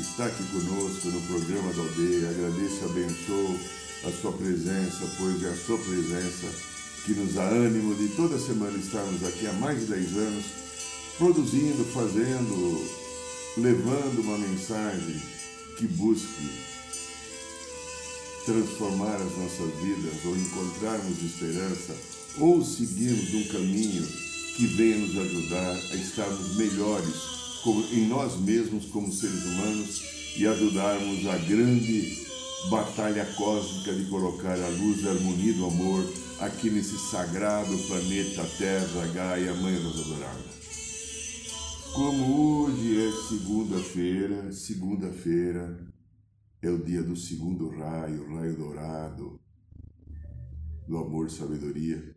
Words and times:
Está 0.00 0.26
aqui 0.26 0.42
conosco 0.44 1.08
no 1.08 1.20
programa 1.22 1.72
da 1.72 1.82
aldeia. 1.82 2.30
Agradeço 2.30 2.80
e 2.80 2.84
abençoo 2.84 3.60
a 4.06 4.12
sua 4.20 4.32
presença, 4.32 5.06
pois 5.18 5.42
é 5.42 5.48
a 5.48 5.56
sua 5.56 5.78
presença 5.78 6.46
que 7.04 7.12
nos 7.12 7.34
dá 7.34 7.44
ânimo 7.44 7.94
de 7.94 8.08
toda 8.16 8.38
semana 8.38 8.78
estarmos 8.78 9.24
aqui 9.24 9.46
há 9.46 9.52
mais 9.54 9.80
de 9.80 9.86
10 9.86 10.16
anos, 10.16 10.44
produzindo, 11.18 11.84
fazendo, 11.92 12.84
levando 13.58 14.20
uma 14.20 14.38
mensagem 14.38 15.20
que 15.76 15.86
busque 15.86 16.50
transformar 18.46 19.16
as 19.16 19.36
nossas 19.38 19.74
vidas 19.82 20.24
ou 20.24 20.36
encontrarmos 20.36 21.22
esperança 21.22 21.94
ou 22.38 22.64
seguirmos 22.64 23.34
um 23.34 23.48
caminho 23.48 24.06
que 24.56 24.66
venha 24.66 24.98
nos 24.98 25.18
ajudar 25.18 25.72
a 25.92 25.96
estarmos 25.96 26.56
melhores 26.56 27.43
em 27.70 28.06
nós 28.08 28.38
mesmos 28.40 28.86
como 28.86 29.10
seres 29.10 29.42
humanos 29.44 30.02
e 30.36 30.46
ajudarmos 30.46 31.26
a 31.26 31.38
grande 31.38 32.24
batalha 32.70 33.24
cósmica 33.36 33.94
de 33.94 34.04
colocar 34.10 34.58
a 34.58 34.68
luz 34.68 35.02
da 35.02 35.10
harmonia 35.10 35.54
do 35.54 35.66
amor 35.66 36.04
aqui 36.40 36.68
nesse 36.70 36.98
sagrado 37.10 37.76
planeta 37.86 38.44
Terra, 38.58 39.06
Gaia, 39.14 39.54
Mãe 39.54 39.82
Rosa 39.82 40.04
Dourada. 40.04 40.44
Como 41.94 42.64
hoje 42.64 43.06
é 43.06 43.12
segunda-feira, 43.28 44.52
segunda-feira, 44.52 45.94
é 46.60 46.68
o 46.68 46.82
dia 46.82 47.02
do 47.02 47.16
segundo 47.16 47.68
raio, 47.68 48.34
raio 48.34 48.56
dourado, 48.56 49.40
do 50.86 50.98
amor 50.98 51.28
e 51.28 51.30
sabedoria. 51.30 52.14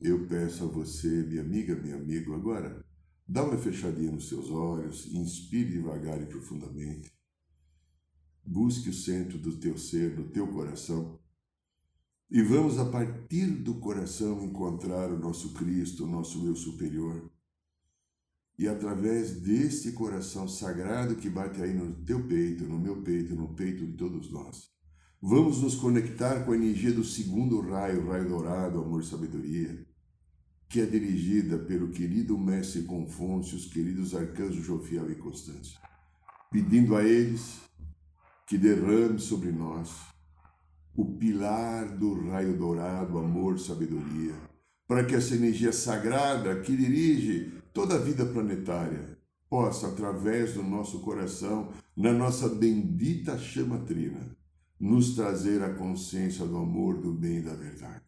Eu 0.00 0.26
peço 0.26 0.64
a 0.64 0.66
você, 0.66 1.08
minha 1.08 1.40
amiga, 1.40 1.74
meu 1.74 1.96
amigo, 1.96 2.34
agora, 2.34 2.83
dá 3.26 3.44
uma 3.44 3.56
fechadinha 3.56 4.12
nos 4.12 4.28
seus 4.28 4.50
olhos, 4.50 5.06
inspire 5.12 5.72
devagar 5.72 6.20
e 6.22 6.26
profundamente. 6.26 7.12
Busque 8.44 8.90
o 8.90 8.94
centro 8.94 9.38
do 9.38 9.56
teu 9.56 9.78
ser, 9.78 10.14
do 10.14 10.24
teu 10.24 10.46
coração. 10.48 11.18
E 12.30 12.42
vamos, 12.42 12.78
a 12.78 12.84
partir 12.84 13.46
do 13.46 13.74
coração, 13.76 14.44
encontrar 14.44 15.10
o 15.10 15.18
nosso 15.18 15.54
Cristo, 15.54 16.04
o 16.04 16.08
nosso 16.08 16.46
eu 16.46 16.54
superior 16.54 17.30
e 18.58 18.68
através 18.68 19.32
deste 19.40 19.92
coração 19.92 20.46
sagrado 20.46 21.16
que 21.16 21.28
bate 21.28 21.60
aí 21.60 21.74
no 21.74 21.92
teu 22.04 22.26
peito, 22.26 22.64
no 22.64 22.78
meu 22.78 23.02
peito, 23.02 23.34
no 23.34 23.48
peito 23.54 23.84
de 23.84 23.92
todos 23.94 24.30
nós, 24.30 24.70
vamos 25.20 25.60
nos 25.60 25.74
conectar 25.74 26.44
com 26.44 26.52
a 26.52 26.56
energia 26.56 26.92
do 26.92 27.04
segundo 27.04 27.60
raio, 27.60 28.06
raio 28.08 28.28
dourado, 28.28 28.80
amor 28.80 29.02
e 29.02 29.06
sabedoria, 29.06 29.84
que 30.74 30.80
é 30.80 30.86
dirigida 30.86 31.56
pelo 31.56 31.90
querido 31.90 32.36
mestre 32.36 32.82
Confúcio, 32.82 33.56
os 33.56 33.66
queridos 33.66 34.12
arcanjos 34.12 34.66
Jofiel 34.66 35.08
e 35.08 35.14
Constância, 35.14 35.78
pedindo 36.50 36.96
a 36.96 37.04
eles 37.04 37.60
que 38.44 38.58
derrame 38.58 39.20
sobre 39.20 39.52
nós 39.52 39.92
o 40.96 41.16
pilar 41.16 41.96
do 41.96 42.28
raio 42.28 42.58
dourado, 42.58 43.18
amor 43.18 43.56
sabedoria, 43.60 44.34
para 44.88 45.04
que 45.04 45.14
essa 45.14 45.36
energia 45.36 45.72
sagrada 45.72 46.60
que 46.60 46.76
dirige 46.76 47.52
toda 47.72 47.94
a 47.94 47.98
vida 47.98 48.26
planetária 48.26 49.16
possa, 49.48 49.86
através 49.86 50.54
do 50.54 50.64
nosso 50.64 51.02
coração, 51.02 51.68
na 51.96 52.12
nossa 52.12 52.48
bendita 52.48 53.38
chama 53.38 53.78
trina, 53.78 54.36
nos 54.80 55.14
trazer 55.14 55.62
a 55.62 55.72
consciência 55.72 56.44
do 56.44 56.56
amor, 56.56 57.00
do 57.00 57.12
bem 57.12 57.36
e 57.36 57.42
da 57.42 57.54
verdade. 57.54 58.03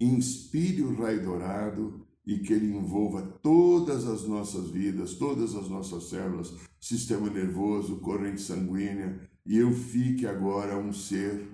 Inspire 0.00 0.82
o 0.82 0.94
raio 0.94 1.22
dourado 1.22 2.06
e 2.26 2.38
que 2.38 2.52
ele 2.52 2.72
envolva 2.72 3.22
todas 3.42 4.06
as 4.06 4.26
nossas 4.26 4.70
vidas, 4.70 5.14
todas 5.14 5.54
as 5.54 5.68
nossas 5.68 6.04
células, 6.08 6.54
sistema 6.80 7.28
nervoso, 7.28 7.96
corrente 7.96 8.40
sanguínea, 8.40 9.20
e 9.44 9.56
eu 9.56 9.72
fique 9.72 10.26
agora 10.26 10.78
um 10.78 10.92
ser, 10.92 11.48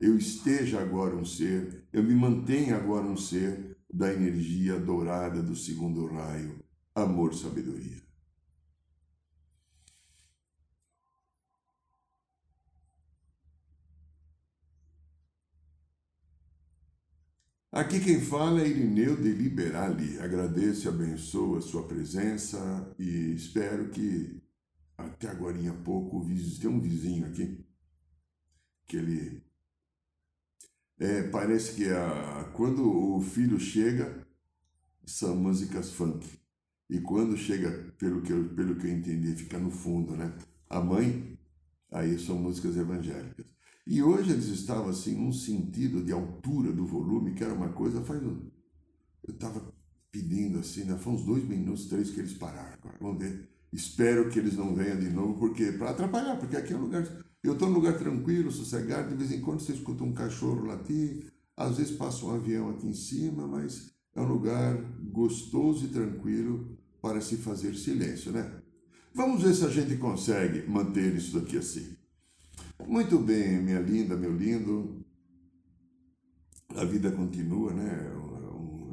eu 0.00 0.16
esteja 0.16 0.80
agora 0.80 1.16
um 1.16 1.24
ser, 1.24 1.84
eu 1.92 2.02
me 2.02 2.14
mantenha 2.14 2.76
agora 2.76 3.06
um 3.06 3.16
ser 3.16 3.76
da 3.92 4.12
energia 4.12 4.78
dourada 4.78 5.42
do 5.42 5.54
segundo 5.54 6.06
raio, 6.06 6.58
amor, 6.94 7.34
sabedoria. 7.34 8.03
Aqui 17.74 17.98
quem 17.98 18.20
fala 18.20 18.62
é 18.62 18.68
Irineu 18.68 19.16
de 19.16 19.32
Liberali. 19.32 20.20
Agradeço 20.20 20.86
e 20.86 20.88
abençoo 20.88 21.56
a 21.56 21.60
sua 21.60 21.82
presença 21.88 22.94
e 22.96 23.34
espero 23.34 23.88
que 23.90 24.40
até 24.96 25.28
agora 25.28 25.58
em 25.58 25.72
pouco 25.82 26.24
tem 26.60 26.70
um 26.70 26.80
vizinho 26.80 27.26
aqui 27.26 27.66
que 28.86 28.96
ele 28.96 29.42
é, 31.00 31.24
parece 31.24 31.74
que 31.74 31.90
a, 31.90 32.48
quando 32.54 33.16
o 33.16 33.20
filho 33.20 33.58
chega, 33.58 34.24
são 35.04 35.34
músicas 35.34 35.90
funk. 35.90 36.24
E 36.88 37.00
quando 37.00 37.36
chega, 37.36 37.92
pelo 37.98 38.22
que, 38.22 38.32
eu, 38.32 38.50
pelo 38.50 38.76
que 38.76 38.86
eu 38.86 38.92
entendi, 38.92 39.34
fica 39.34 39.58
no 39.58 39.72
fundo, 39.72 40.16
né? 40.16 40.32
A 40.70 40.80
mãe, 40.80 41.36
aí 41.90 42.20
são 42.20 42.38
músicas 42.38 42.76
evangélicas. 42.76 43.46
E 43.86 44.02
hoje 44.02 44.32
eles 44.32 44.46
estavam 44.46 44.88
assim, 44.88 45.14
num 45.14 45.32
sentido 45.32 46.02
de 46.02 46.12
altura 46.12 46.72
do 46.72 46.86
volume, 46.86 47.34
que 47.34 47.44
era 47.44 47.52
uma 47.52 47.68
coisa, 47.68 48.00
faz. 48.02 48.22
Eu 48.22 48.50
estava 49.28 49.72
pedindo 50.10 50.58
assim, 50.58 50.84
né? 50.84 50.96
Foi 50.98 51.12
uns 51.12 51.24
dois 51.24 51.44
minutos, 51.44 51.86
três 51.86 52.10
que 52.10 52.20
eles 52.20 52.34
pararam. 52.34 52.78
Vamos 53.00 53.22
ver. 53.22 53.48
Espero 53.72 54.30
que 54.30 54.38
eles 54.38 54.56
não 54.56 54.74
venham 54.74 54.98
de 54.98 55.10
novo, 55.10 55.38
porque 55.38 55.72
para 55.72 55.90
atrapalhar, 55.90 56.36
porque 56.38 56.56
aqui 56.56 56.72
é 56.72 56.76
um 56.76 56.82
lugar 56.82 57.04
eu 57.44 57.52
estou 57.52 57.68
num 57.68 57.74
lugar 57.74 57.98
tranquilo, 57.98 58.50
sossegado, 58.50 59.10
de 59.10 59.16
vez 59.16 59.30
em 59.30 59.42
quando 59.42 59.60
você 59.60 59.74
escuta 59.74 60.02
um 60.02 60.14
cachorro 60.14 60.64
latir, 60.64 61.30
às 61.54 61.76
vezes 61.76 61.94
passa 61.94 62.24
um 62.24 62.34
avião 62.34 62.70
aqui 62.70 62.86
em 62.86 62.94
cima, 62.94 63.46
mas 63.46 63.90
é 64.16 64.20
um 64.22 64.26
lugar 64.26 64.82
gostoso 65.12 65.84
e 65.84 65.88
tranquilo 65.88 66.78
para 67.02 67.20
se 67.20 67.36
fazer 67.36 67.74
silêncio, 67.74 68.32
né? 68.32 68.50
Vamos 69.12 69.42
ver 69.42 69.54
se 69.54 69.62
a 69.62 69.68
gente 69.68 69.94
consegue 69.98 70.66
manter 70.66 71.14
isso 71.14 71.38
daqui 71.38 71.58
assim. 71.58 71.94
Muito 72.80 73.18
bem, 73.18 73.62
minha 73.62 73.80
linda, 73.80 74.16
meu 74.16 74.36
lindo. 74.36 75.04
A 76.76 76.84
vida 76.84 77.10
continua, 77.12 77.72
né? 77.72 78.12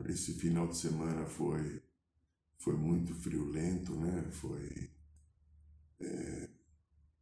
Esse 0.08 0.34
final 0.34 0.68
de 0.68 0.78
semana 0.78 1.26
foi 1.26 1.82
foi 2.58 2.76
muito 2.78 3.14
friolento, 3.16 3.96
né? 3.96 4.30
Foi 4.32 4.92
é, 6.00 6.50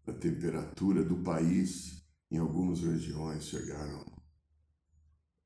a 0.07 0.13
temperatura 0.13 1.03
do 1.03 1.17
país 1.23 2.03
em 2.29 2.37
algumas 2.37 2.81
regiões 2.81 3.45
chegaram 3.45 4.05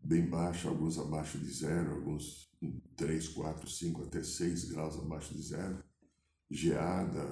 bem 0.03 0.27
baixa, 0.27 0.67
alguns 0.67 0.97
abaixo 0.97 1.37
de 1.37 1.51
zero, 1.51 1.95
alguns 1.95 2.51
3, 2.95 3.27
4, 3.29 3.69
5 3.69 4.03
até 4.03 4.23
6 4.23 4.65
graus 4.71 4.95
abaixo 4.97 5.33
de 5.33 5.41
zero. 5.41 5.83
Geada, 6.49 7.23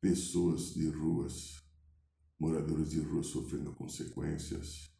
pessoas 0.00 0.74
de 0.74 0.88
ruas, 0.88 1.67
moradores 2.38 2.90
de 2.90 3.00
ruas 3.00 3.26
sofrendo 3.26 3.72
consequências, 3.72 4.92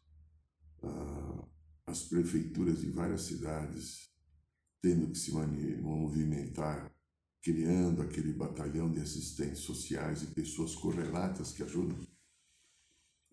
ah, 0.83 1.47
as 1.85 2.03
prefeituras 2.03 2.81
de 2.81 2.89
várias 2.91 3.21
cidades 3.21 4.09
tendo 4.81 5.11
que 5.11 5.17
se 5.17 5.31
movimentar 5.31 6.91
criando 7.41 8.01
aquele 8.01 8.33
batalhão 8.33 8.91
de 8.91 8.99
assistentes 8.99 9.59
sociais 9.59 10.23
e 10.23 10.27
pessoas 10.27 10.75
correlatas 10.75 11.51
que 11.51 11.63
ajudam 11.63 11.97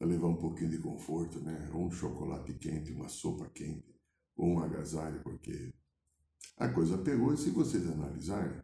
a 0.01 0.05
levar 0.05 0.29
um 0.29 0.37
pouquinho 0.37 0.71
de 0.71 0.79
conforto, 0.79 1.41
né? 1.41 1.71
Ou 1.73 1.87
um 1.87 1.91
chocolate 1.91 2.55
quente, 2.55 2.93
uma 2.93 3.09
sopa 3.09 3.49
quente, 3.49 3.97
ou 4.37 4.49
um 4.49 4.61
agasalho, 4.61 5.23
porque 5.23 5.73
a 6.57 6.69
coisa 6.69 6.99
pegou 6.99 7.33
e 7.33 7.37
se 7.37 7.51
vocês 7.51 7.87
analisarem 7.89 8.61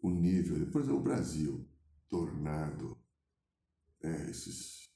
o 0.00 0.10
nível, 0.10 0.58
depois 0.58 0.88
é 0.88 0.92
o 0.92 1.02
Brasil, 1.02 1.66
tornado, 2.08 2.96
é, 4.02 4.30
esses 4.30 4.90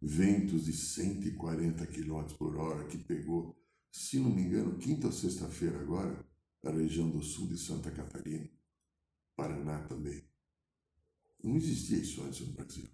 ventos 0.00 0.64
de 0.64 0.72
140 0.72 1.86
km 1.86 2.24
por 2.38 2.56
hora 2.56 2.86
que 2.86 2.98
pegou, 2.98 3.56
se 3.90 4.18
não 4.18 4.30
me 4.30 4.42
engano, 4.42 4.78
quinta 4.78 5.06
ou 5.06 5.12
sexta-feira 5.12 5.80
agora, 5.80 6.24
a 6.64 6.70
região 6.70 7.08
do 7.08 7.22
sul 7.22 7.46
de 7.46 7.56
Santa 7.56 7.90
Catarina 7.90 8.48
Paraná 9.38 9.78
também. 9.86 10.24
Não 11.44 11.56
existia 11.56 11.98
isso 11.98 12.24
antes 12.24 12.40
no 12.40 12.52
Brasil. 12.54 12.88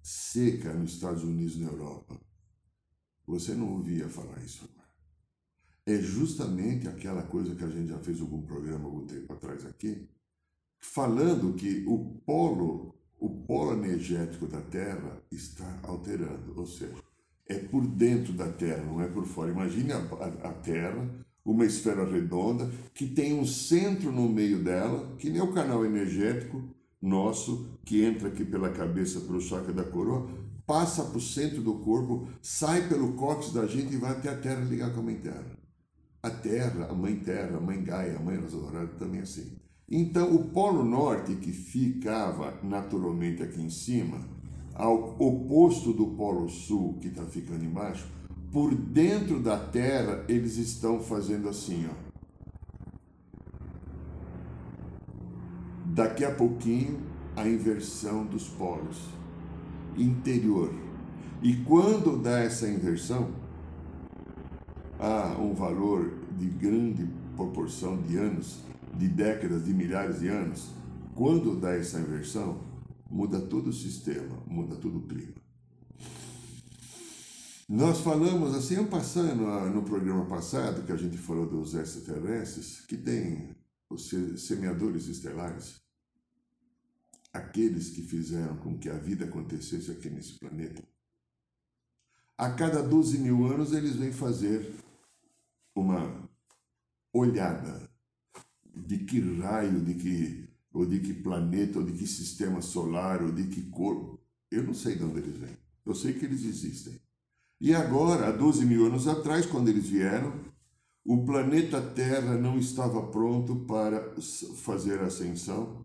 Seca 0.00 0.72
nos 0.74 0.94
Estados 0.94 1.24
Unidos 1.24 1.56
e 1.56 1.58
na 1.58 1.70
Europa. 1.70 2.20
Você 3.26 3.54
não 3.54 3.72
ouvia 3.74 4.08
falar 4.08 4.40
isso 4.44 4.64
agora. 4.64 4.88
É 5.84 6.00
justamente 6.00 6.86
aquela 6.86 7.24
coisa 7.24 7.54
que 7.56 7.64
a 7.64 7.68
gente 7.68 7.88
já 7.88 7.98
fez 7.98 8.20
algum 8.20 8.42
programa 8.42 8.84
algum 8.84 9.04
tempo 9.06 9.32
atrás 9.32 9.66
aqui, 9.66 10.08
falando 10.78 11.56
que 11.56 11.84
o 11.86 12.20
polo, 12.20 12.97
o 13.20 13.28
polo 13.28 13.72
energético 13.72 14.46
da 14.46 14.60
Terra 14.60 15.20
está 15.30 15.80
alterando, 15.82 16.54
ou 16.56 16.66
seja, 16.66 16.94
é 17.48 17.58
por 17.58 17.86
dentro 17.86 18.32
da 18.32 18.48
Terra, 18.48 18.84
não 18.84 19.00
é 19.00 19.08
por 19.08 19.24
fora. 19.26 19.50
Imagine 19.50 19.92
a, 19.92 19.98
a, 19.98 20.52
Terra, 20.52 21.08
uma 21.44 21.64
esfera 21.64 22.04
redonda, 22.04 22.70
que 22.94 23.06
tem 23.06 23.34
um 23.34 23.46
centro 23.46 24.12
no 24.12 24.28
meio 24.28 24.62
dela, 24.62 25.14
que 25.18 25.30
nem 25.30 25.40
o 25.40 25.52
canal 25.52 25.84
energético 25.84 26.62
nosso, 27.00 27.66
que 27.84 28.04
entra 28.04 28.28
aqui 28.28 28.44
pela 28.44 28.70
cabeça, 28.70 29.20
pelo 29.20 29.40
chakra 29.40 29.72
da 29.72 29.84
coroa, 29.84 30.28
passa 30.66 31.02
para 31.02 31.16
o 31.16 31.20
centro 31.20 31.62
do 31.62 31.74
corpo, 31.76 32.28
sai 32.42 32.88
pelo 32.88 33.14
cóccix 33.14 33.54
da 33.54 33.66
gente 33.66 33.94
e 33.94 33.96
vai 33.96 34.12
até 34.12 34.28
a 34.28 34.36
Terra 34.36 34.60
ligar 34.64 34.92
com 34.92 35.00
a 35.00 35.04
Mãe 35.04 35.16
Terra. 35.16 35.58
A 36.22 36.30
Terra, 36.30 36.88
a 36.90 36.94
Mãe 36.94 37.16
Terra, 37.16 37.56
a 37.56 37.60
Mãe 37.60 37.82
Gaia, 37.82 38.16
a 38.16 38.20
Mãe 38.20 38.36
Rosa 38.36 38.58
Dourada 38.58 38.88
também 38.98 39.20
é 39.20 39.22
assim. 39.22 39.57
Então, 39.90 40.34
o 40.34 40.44
Polo 40.44 40.84
Norte, 40.84 41.34
que 41.36 41.50
ficava 41.50 42.58
naturalmente 42.62 43.42
aqui 43.42 43.60
em 43.60 43.70
cima, 43.70 44.20
ao 44.74 45.16
oposto 45.18 45.92
do 45.92 46.08
Polo 46.08 46.48
Sul, 46.48 46.98
que 47.00 47.08
está 47.08 47.24
ficando 47.24 47.64
embaixo, 47.64 48.06
por 48.52 48.74
dentro 48.74 49.40
da 49.40 49.58
Terra 49.58 50.24
eles 50.28 50.56
estão 50.58 51.00
fazendo 51.00 51.48
assim, 51.48 51.86
ó. 51.90 52.08
Daqui 55.86 56.24
a 56.24 56.34
pouquinho, 56.34 57.00
a 57.34 57.48
inversão 57.48 58.24
dos 58.26 58.48
polos 58.48 59.08
interior. 59.96 60.72
E 61.42 61.56
quando 61.56 62.20
dá 62.20 62.40
essa 62.40 62.68
inversão, 62.68 63.30
há 64.98 65.36
um 65.38 65.54
valor 65.54 66.12
de 66.36 66.46
grande 66.46 67.08
proporção 67.36 67.96
de 68.02 68.16
anos 68.16 68.60
de 68.98 69.08
décadas, 69.08 69.64
de 69.64 69.72
milhares 69.72 70.20
de 70.20 70.28
anos, 70.28 70.72
quando 71.14 71.58
dá 71.58 71.74
essa 71.74 72.00
inversão, 72.00 72.60
muda 73.08 73.40
todo 73.40 73.70
o 73.70 73.72
sistema, 73.72 74.42
muda 74.46 74.74
todo 74.76 74.98
o 74.98 75.06
clima. 75.06 75.34
Nós 77.68 78.00
falamos 78.00 78.54
assim, 78.54 78.84
passando 78.86 79.44
no 79.70 79.82
programa 79.82 80.26
passado, 80.26 80.84
que 80.84 80.92
a 80.92 80.96
gente 80.96 81.16
falou 81.16 81.46
dos 81.46 81.74
extraterrestres, 81.74 82.80
que 82.86 82.96
tem 82.96 83.54
os 83.88 84.10
semeadores 84.38 85.06
estelares, 85.06 85.80
aqueles 87.32 87.90
que 87.90 88.02
fizeram 88.02 88.56
com 88.56 88.78
que 88.78 88.88
a 88.88 88.98
vida 88.98 89.26
acontecesse 89.26 89.90
aqui 89.90 90.10
nesse 90.10 90.38
planeta. 90.38 90.82
A 92.36 92.50
cada 92.50 92.82
12 92.82 93.18
mil 93.18 93.46
anos 93.46 93.72
eles 93.72 93.96
vêm 93.96 94.12
fazer 94.12 94.74
uma 95.74 96.28
olhada 97.12 97.87
de 98.86 98.98
que 98.98 99.20
raio, 99.40 99.80
de 99.80 99.94
que, 99.94 100.48
ou 100.72 100.86
de 100.86 101.00
que 101.00 101.14
planeta, 101.14 101.78
ou 101.78 101.84
de 101.84 101.92
que 101.92 102.06
sistema 102.06 102.60
solar, 102.60 103.22
ou 103.22 103.32
de 103.32 103.44
que 103.48 103.62
corpo. 103.70 104.18
Eu 104.50 104.62
não 104.64 104.74
sei 104.74 104.96
de 104.96 105.04
onde 105.04 105.18
eles 105.18 105.36
vêm. 105.36 105.56
Eu 105.84 105.94
sei 105.94 106.12
que 106.12 106.24
eles 106.24 106.44
existem. 106.44 106.94
E 107.60 107.74
agora, 107.74 108.28
há 108.28 108.32
12 108.32 108.64
mil 108.64 108.86
anos 108.86 109.08
atrás, 109.08 109.44
quando 109.46 109.68
eles 109.68 109.88
vieram, 109.88 110.32
o 111.04 111.24
planeta 111.24 111.80
Terra 111.80 112.36
não 112.36 112.58
estava 112.58 113.06
pronto 113.06 113.56
para 113.66 114.14
fazer 114.62 115.00
ascensão. 115.00 115.84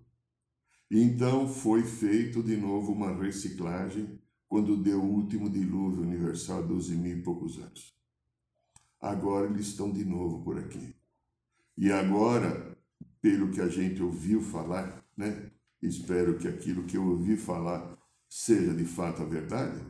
Então 0.91 1.47
foi 1.47 1.83
feito 1.83 2.43
de 2.43 2.57
novo 2.57 2.91
uma 2.91 3.15
reciclagem 3.15 4.19
quando 4.47 4.77
deu 4.77 5.01
o 5.01 5.11
último 5.11 5.49
dilúvio 5.49 6.03
universal, 6.03 6.61
12 6.67 6.95
mil 6.95 7.17
e 7.17 7.21
poucos 7.21 7.57
anos. 7.57 7.95
Agora 8.99 9.49
eles 9.49 9.67
estão 9.67 9.91
de 9.91 10.05
novo 10.05 10.43
por 10.43 10.59
aqui. 10.59 10.93
E 11.77 11.91
agora 11.91 12.72
pelo 13.21 13.51
que 13.51 13.61
a 13.61 13.67
gente 13.67 14.01
ouviu 14.01 14.41
falar, 14.41 15.03
né? 15.15 15.51
Espero 15.81 16.37
que 16.37 16.47
aquilo 16.47 16.85
que 16.85 16.97
eu 16.97 17.05
ouvi 17.05 17.35
falar 17.37 17.97
seja 18.29 18.73
de 18.73 18.85
fato 18.85 19.21
a 19.21 19.25
verdade. 19.25 19.85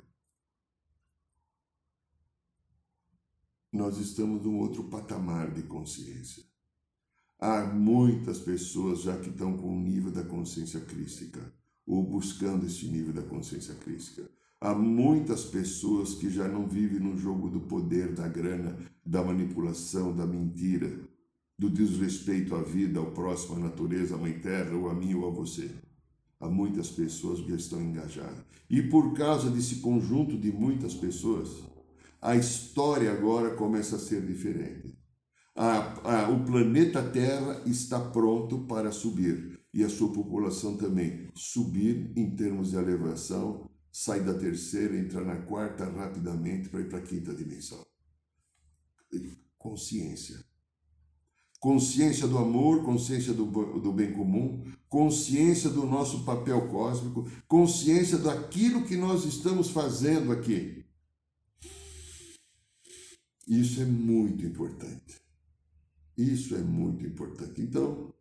Nós 3.71 3.97
estamos 3.97 4.43
num 4.43 4.59
outro 4.59 4.83
patamar 4.85 5.51
de 5.51 5.63
consciência. 5.63 6.43
Há 7.39 7.65
muitas 7.65 8.39
pessoas 8.39 9.01
já 9.01 9.19
que 9.19 9.29
estão 9.29 9.57
com 9.57 9.75
o 9.75 9.79
nível 9.79 10.11
da 10.11 10.23
consciência 10.23 10.79
crística, 10.79 11.53
ou 11.85 12.03
buscando 12.03 12.65
esse 12.65 12.87
nível 12.87 13.13
da 13.13 13.23
consciência 13.23 13.75
crística. 13.75 14.29
Há 14.61 14.73
muitas 14.73 15.43
pessoas 15.43 16.15
que 16.15 16.29
já 16.29 16.47
não 16.47 16.67
vivem 16.67 16.99
no 16.99 17.17
jogo 17.17 17.49
do 17.49 17.61
poder, 17.61 18.13
da 18.13 18.27
grana, 18.27 18.77
da 19.05 19.23
manipulação, 19.23 20.15
da 20.15 20.25
mentira, 20.25 20.89
do 21.57 21.69
desrespeito 21.69 22.55
à 22.55 22.61
vida, 22.61 22.99
ao 22.99 23.11
próximo, 23.11 23.55
à 23.55 23.59
natureza, 23.59 24.15
à 24.15 24.17
mãe 24.17 24.39
terra, 24.39 24.75
ou 24.75 24.89
a 24.89 24.93
mim 24.93 25.13
ou 25.13 25.27
a 25.27 25.31
você. 25.31 25.69
Há 26.39 26.47
muitas 26.47 26.89
pessoas 26.89 27.39
que 27.39 27.53
estão 27.53 27.81
engajadas. 27.81 28.43
E 28.69 28.81
por 28.81 29.13
causa 29.13 29.49
desse 29.49 29.77
conjunto 29.77 30.37
de 30.37 30.51
muitas 30.51 30.93
pessoas, 30.93 31.63
a 32.21 32.35
história 32.35 33.11
agora 33.11 33.55
começa 33.55 33.95
a 33.95 33.99
ser 33.99 34.25
diferente. 34.25 34.97
A, 35.55 36.23
a, 36.25 36.29
o 36.29 36.43
planeta 36.43 37.01
Terra 37.03 37.61
está 37.65 37.99
pronto 37.99 38.65
para 38.65 38.91
subir 38.91 39.59
e 39.73 39.83
a 39.83 39.89
sua 39.89 40.11
população 40.11 40.75
também 40.75 41.29
subir 41.35 42.11
em 42.15 42.35
termos 42.35 42.71
de 42.71 42.77
elevação, 42.77 43.69
sai 43.91 44.21
da 44.21 44.33
terceira, 44.33 44.97
entra 44.97 45.23
na 45.23 45.37
quarta 45.37 45.85
rapidamente 45.85 46.69
para 46.69 46.81
ir 46.81 46.89
para 46.89 46.99
a 46.99 47.03
quinta 47.03 47.33
dimensão. 47.33 47.85
Consciência 49.57 50.43
consciência 51.63 52.27
do 52.27 52.37
amor, 52.37 52.83
consciência 52.83 53.31
do, 53.31 53.45
do 53.45 53.89
bem 53.93 54.11
comum, 54.11 54.61
consciência 54.89 55.69
do 55.69 55.85
nosso 55.85 56.25
papel 56.25 56.67
cósmico, 56.67 57.25
consciência 57.47 58.17
daquilo 58.17 58.83
que 58.83 58.97
nós 58.97 59.23
estamos 59.23 59.69
fazendo 59.69 60.33
aqui. 60.33 60.83
Isso 63.47 63.81
é 63.81 63.85
muito 63.85 64.45
importante. 64.45 65.21
Isso 66.17 66.53
é 66.53 66.57
muito 66.57 67.05
importante. 67.05 67.61
Então, 67.61 68.13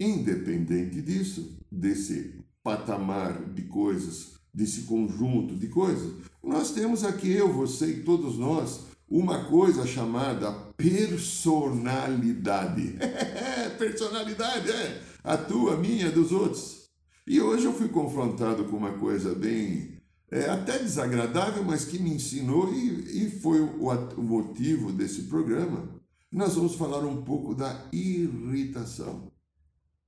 independente 0.00 1.02
disso, 1.02 1.58
desse 1.70 2.42
patamar 2.62 3.52
de 3.52 3.64
coisas, 3.64 4.36
desse 4.52 4.84
conjunto 4.84 5.56
de 5.56 5.68
coisas, 5.68 6.14
nós 6.42 6.70
temos 6.70 7.04
aqui 7.04 7.30
eu, 7.30 7.52
você 7.52 7.98
e 7.98 8.02
todos 8.02 8.38
nós 8.38 8.86
uma 9.10 9.44
coisa 9.44 9.86
chamada 9.86 10.50
personalidade. 10.76 12.98
personalidade, 13.78 14.70
é. 14.70 15.02
A 15.24 15.36
tua, 15.36 15.74
a 15.74 15.76
minha, 15.76 16.10
dos 16.10 16.32
outros. 16.32 16.90
E 17.26 17.40
hoje 17.40 17.64
eu 17.64 17.72
fui 17.72 17.88
confrontado 17.88 18.64
com 18.64 18.76
uma 18.76 18.98
coisa 18.98 19.34
bem. 19.34 20.00
É, 20.30 20.48
até 20.48 20.78
desagradável, 20.78 21.62
mas 21.62 21.84
que 21.84 21.98
me 21.98 22.14
ensinou 22.14 22.72
e, 22.72 23.26
e 23.26 23.30
foi 23.30 23.60
o, 23.60 23.90
o 23.90 24.22
motivo 24.22 24.90
desse 24.90 25.24
programa. 25.24 26.00
Nós 26.32 26.54
vamos 26.54 26.74
falar 26.74 27.04
um 27.04 27.22
pouco 27.22 27.54
da 27.54 27.86
irritação. 27.92 29.30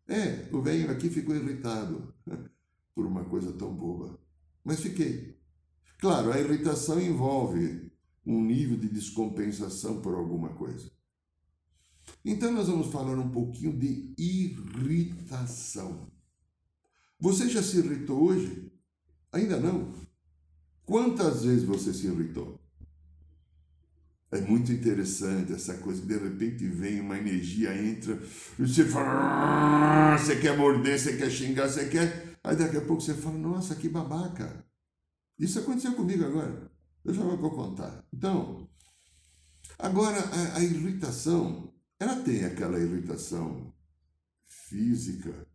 É, 0.09 0.49
o 0.51 0.63
velho 0.63 0.91
aqui 0.91 1.11
ficou 1.11 1.37
irritado 1.37 2.15
por 2.95 3.07
uma 3.07 3.25
coisa 3.25 3.53
tão 3.53 3.75
boba. 3.75 4.19
Mas 4.65 4.81
fiquei. 4.81 5.39
Claro, 5.99 6.33
a 6.33 6.41
irritação 6.41 7.01
envolve 7.01 7.84
um 8.27 8.43
nível 8.43 8.77
de 8.77 8.89
descompensação 8.89 10.01
por 10.01 10.15
alguma 10.15 10.51
coisa. 10.51 10.91
Então, 12.25 12.53
nós 12.53 12.69
vamos 12.69 12.89
falar 12.89 13.19
um 13.19 13.31
pouquinho 13.31 13.77
de 13.79 14.15
irritação. 14.17 16.11
Você 17.21 17.49
já 17.49 17.63
se 17.63 17.79
irritou 17.79 18.23
hoje? 18.23 18.73
Ainda 19.33 19.59
não? 19.59 19.93
Quantas 20.85 21.45
vezes 21.45 21.65
você 21.65 21.93
se 21.93 22.07
irritou? 22.07 22.61
É 24.31 24.41
muito 24.41 24.73
interessante 24.73 25.53
essa 25.53 25.75
coisa, 25.75 26.03
de 26.05 26.17
repente 26.19 26.67
vem 26.67 27.01
uma 27.01 27.17
energia, 27.17 27.73
entra, 27.81 28.21
e 28.59 28.63
você 28.63 28.85
fala, 28.85 30.15
ah", 30.15 30.19
você 30.19 30.41
quer 30.41 30.59
morder, 30.59 30.99
você 30.99 31.17
quer 31.17 31.31
xingar, 31.31 31.69
você 31.69 31.89
quer. 31.89 32.37
Aí 32.43 32.57
daqui 32.57 32.77
a 32.77 32.81
pouco 32.81 33.01
você 33.01 33.15
fala, 33.15 33.39
nossa, 33.39 33.77
que 33.77 33.89
babaca. 33.89 34.65
Isso 35.39 35.61
aconteceu 35.61 35.95
comigo 35.95 36.25
agora. 36.25 36.69
Eu 37.05 37.13
já 37.13 37.23
vou 37.23 37.51
contar. 37.51 38.05
Então, 38.13 38.69
agora 39.79 40.19
a, 40.19 40.57
a 40.59 40.65
irritação, 40.65 41.73
ela 42.01 42.17
tem 42.17 42.45
aquela 42.45 42.79
irritação 42.79 43.73
física, 44.47 45.47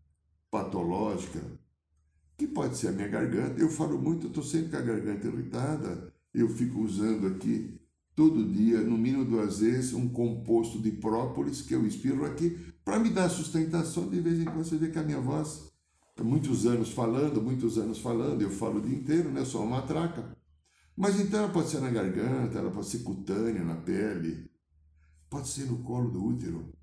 patológica, 0.52 1.42
que 2.38 2.48
pode 2.48 2.78
ser 2.78 2.90
a 2.90 2.92
minha 2.92 3.08
garganta. 3.08 3.60
Eu 3.60 3.70
falo 3.70 3.98
muito, 4.00 4.28
eu 4.28 4.30
estou 4.30 4.44
sempre 4.44 4.70
com 4.70 4.78
a 4.78 4.82
garganta 4.82 5.28
irritada, 5.28 6.14
eu 6.34 6.48
fico 6.50 6.80
usando 6.80 7.28
aqui 7.28 7.80
todo 8.16 8.52
dia, 8.52 8.82
no 8.82 8.98
mínimo 8.98 9.26
duas 9.26 9.60
vezes, 9.60 9.94
um 9.94 10.10
composto 10.10 10.80
de 10.80 10.92
própolis 10.92 11.62
que 11.62 11.74
eu 11.74 11.86
espirro 11.86 12.26
aqui 12.26 12.58
para 12.84 13.00
me 13.00 13.10
dar 13.10 13.30
sustentação, 13.30 14.10
de 14.10 14.20
vez 14.20 14.40
em 14.40 14.46
quando 14.46 14.66
você 14.66 14.78
vê 14.78 14.90
que 14.90 15.00
a 15.00 15.04
minha 15.04 15.20
voz, 15.20 15.72
muitos 16.22 16.66
anos 16.66 16.92
falando, 16.92 17.42
muitos 17.42 17.78
anos 17.78 18.00
falando, 18.00 18.42
eu 18.42 18.50
falo 18.50 18.80
o 18.80 18.82
dia 18.82 18.98
inteiro, 18.98 19.32
né? 19.32 19.42
Eu 19.42 19.46
sou 19.46 19.62
uma 19.64 19.78
matraca. 19.78 20.38
Mas 21.00 21.18
então 21.18 21.40
ela 21.40 21.54
pode 21.54 21.70
ser 21.70 21.80
na 21.80 21.90
garganta, 21.90 22.60
ela 22.60 22.70
pode 22.70 22.88
ser 22.88 23.00
cutânea, 23.00 23.64
na 23.64 23.78
pele, 23.78 24.52
pode 25.30 25.48
ser 25.48 25.64
no 25.64 25.78
colo 25.78 26.12
do 26.12 26.22
útero, 26.22 26.74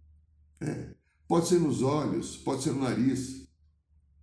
é. 0.59 0.95
pode 1.29 1.47
ser 1.47 1.61
nos 1.61 1.83
olhos, 1.83 2.35
pode 2.39 2.63
ser 2.63 2.73
no 2.73 2.81
nariz. 2.81 3.47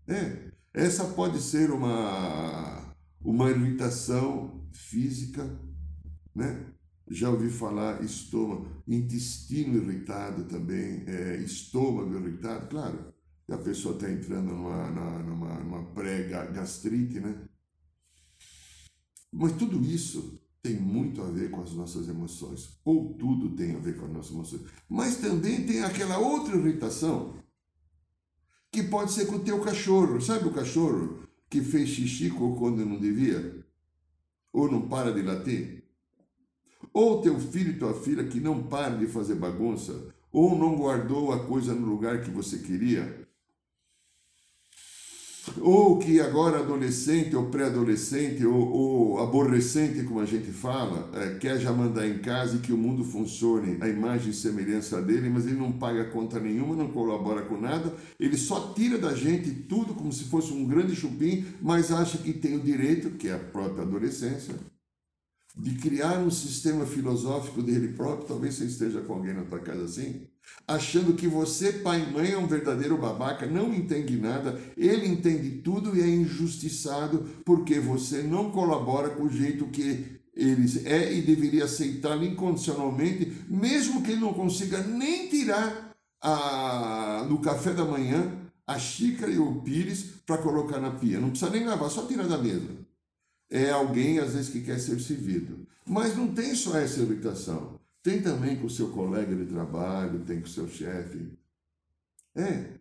É. 0.07 0.51
Essa 0.73 1.05
pode 1.05 1.39
ser 1.39 1.69
uma, 1.69 2.95
uma 3.21 3.51
irritação 3.51 4.67
física, 4.71 5.47
né? 6.33 6.73
Já 7.11 7.29
ouvi 7.29 7.51
falar 7.51 8.03
estômago, 8.03 8.67
intestino 8.87 9.75
irritado 9.75 10.45
também, 10.45 11.03
é, 11.05 11.37
estômago 11.37 12.15
irritado, 12.15 12.67
claro. 12.67 13.13
A 13.47 13.57
pessoa 13.59 13.93
está 13.93 14.09
entrando 14.09 14.55
numa, 14.55 14.89
numa, 14.89 15.59
numa 15.59 15.83
pré-gastrite, 15.93 17.19
né? 17.19 17.47
Mas 19.33 19.53
tudo 19.53 19.83
isso 19.83 20.39
tem 20.61 20.75
muito 20.75 21.21
a 21.21 21.25
ver 21.25 21.49
com 21.49 21.61
as 21.61 21.73
nossas 21.73 22.07
emoções, 22.07 22.77
ou 22.85 23.15
tudo 23.15 23.49
tem 23.49 23.75
a 23.75 23.79
ver 23.79 23.97
com 23.97 24.05
as 24.05 24.11
nossas 24.11 24.31
emoções. 24.31 24.61
Mas 24.87 25.17
também 25.17 25.65
tem 25.65 25.83
aquela 25.83 26.19
outra 26.19 26.55
irritação 26.55 27.33
que 28.71 28.83
pode 28.83 29.11
ser 29.11 29.25
com 29.25 29.37
o 29.37 29.43
teu 29.43 29.59
cachorro. 29.59 30.21
Sabe 30.21 30.47
o 30.47 30.53
cachorro 30.53 31.23
que 31.49 31.61
fez 31.61 31.89
xixi 31.89 32.29
quando 32.29 32.85
não 32.85 32.99
devia? 32.99 33.65
Ou 34.53 34.71
não 34.71 34.87
para 34.87 35.11
de 35.11 35.23
latir? 35.23 35.83
Ou 36.93 37.21
teu 37.21 37.39
filho 37.39 37.71
e 37.71 37.79
tua 37.79 37.93
filha 37.93 38.23
que 38.27 38.39
não 38.39 38.63
para 38.63 38.95
de 38.95 39.07
fazer 39.07 39.35
bagunça? 39.35 40.13
Ou 40.31 40.57
não 40.57 40.75
guardou 40.75 41.31
a 41.31 41.45
coisa 41.45 41.73
no 41.73 41.87
lugar 41.87 42.21
que 42.21 42.29
você 42.29 42.59
queria? 42.59 43.22
Ou 45.59 45.99
que 45.99 46.21
agora 46.21 46.59
adolescente 46.59 47.35
ou 47.35 47.47
pré-adolescente 47.47 48.45
ou, 48.45 48.71
ou, 48.71 49.19
aborrecente, 49.19 50.03
como 50.03 50.21
a 50.21 50.25
gente 50.25 50.51
fala, 50.51 51.09
é, 51.13 51.37
quer 51.37 51.59
já 51.59 51.71
mandar 51.71 52.07
em 52.07 52.19
casa 52.19 52.55
e 52.55 52.59
que 52.59 52.71
o 52.71 52.77
mundo 52.77 53.03
funcione 53.03 53.77
a 53.81 53.87
imagem 53.87 54.29
e 54.29 54.33
semelhança 54.33 55.01
dele, 55.01 55.29
mas 55.29 55.45
ele 55.45 55.57
não 55.57 55.71
paga 55.71 56.05
conta 56.05 56.39
nenhuma, 56.39 56.75
não 56.75 56.91
colabora 56.91 57.41
com 57.41 57.59
nada, 57.59 57.93
ele 58.19 58.37
só 58.37 58.73
tira 58.73 58.97
da 58.97 59.13
gente 59.13 59.51
tudo 59.51 59.93
como 59.93 60.13
se 60.13 60.25
fosse 60.25 60.53
um 60.53 60.65
grande 60.65 60.95
chupim, 60.95 61.45
mas 61.61 61.91
acha 61.91 62.17
que 62.17 62.31
tem 62.31 62.55
o 62.55 62.61
direito, 62.61 63.11
que 63.11 63.27
é 63.27 63.33
a 63.33 63.39
própria 63.39 63.83
adolescência, 63.83 64.55
de 65.55 65.75
criar 65.75 66.19
um 66.19 66.31
sistema 66.31 66.85
filosófico 66.85 67.61
dele 67.61 67.89
próprio, 67.89 68.27
talvez 68.27 68.55
você 68.55 68.65
esteja 68.65 69.01
com 69.01 69.13
alguém 69.13 69.33
na 69.33 69.43
tua 69.43 69.59
casa 69.59 69.83
assim, 69.83 70.25
achando 70.67 71.13
que 71.13 71.27
você, 71.27 71.73
pai 71.73 72.01
e 72.01 72.11
mãe, 72.11 72.31
é 72.31 72.37
um 72.37 72.47
verdadeiro 72.47 72.97
babaca, 72.97 73.45
não 73.45 73.73
entende 73.73 74.17
nada, 74.17 74.59
ele 74.77 75.07
entende 75.07 75.61
tudo 75.61 75.95
e 75.95 76.01
é 76.01 76.07
injustiçado 76.07 77.25
porque 77.45 77.79
você 77.79 78.21
não 78.21 78.51
colabora 78.51 79.09
com 79.09 79.23
o 79.23 79.31
jeito 79.31 79.67
que 79.67 80.21
ele 80.35 80.67
é 80.85 81.13
e 81.13 81.21
deveria 81.21 81.65
aceitá-lo 81.65 82.23
incondicionalmente, 82.23 83.31
mesmo 83.47 84.01
que 84.01 84.11
ele 84.11 84.21
não 84.21 84.33
consiga 84.33 84.81
nem 84.81 85.27
tirar 85.27 85.93
a, 86.21 87.25
no 87.29 87.39
café 87.39 87.73
da 87.73 87.85
manhã 87.85 88.31
a 88.65 88.79
xícara 88.79 89.31
e 89.31 89.37
o 89.37 89.61
pires 89.61 90.05
para 90.25 90.37
colocar 90.37 90.79
na 90.79 90.91
pia. 90.91 91.19
Não 91.19 91.29
precisa 91.29 91.51
nem 91.51 91.65
lavar, 91.65 91.89
só 91.89 92.05
tirar 92.05 92.27
da 92.27 92.37
mesa. 92.37 92.69
É 93.49 93.69
alguém, 93.69 94.19
às 94.19 94.33
vezes, 94.33 94.49
que 94.49 94.61
quer 94.61 94.79
ser 94.79 94.99
servido. 94.99 95.67
Mas 95.85 96.15
não 96.15 96.33
tem 96.33 96.55
só 96.55 96.77
essa 96.77 97.01
irritação. 97.01 97.72
Tem 98.03 98.21
também 98.21 98.57
com 98.57 98.67
o 98.67 98.69
seu 98.69 98.89
colega 98.89 99.33
de 99.33 99.45
trabalho, 99.45 100.25
tem 100.25 100.41
com 100.41 100.45
o 100.45 100.49
seu 100.49 100.67
chefe. 100.67 101.31
É, 102.35 102.73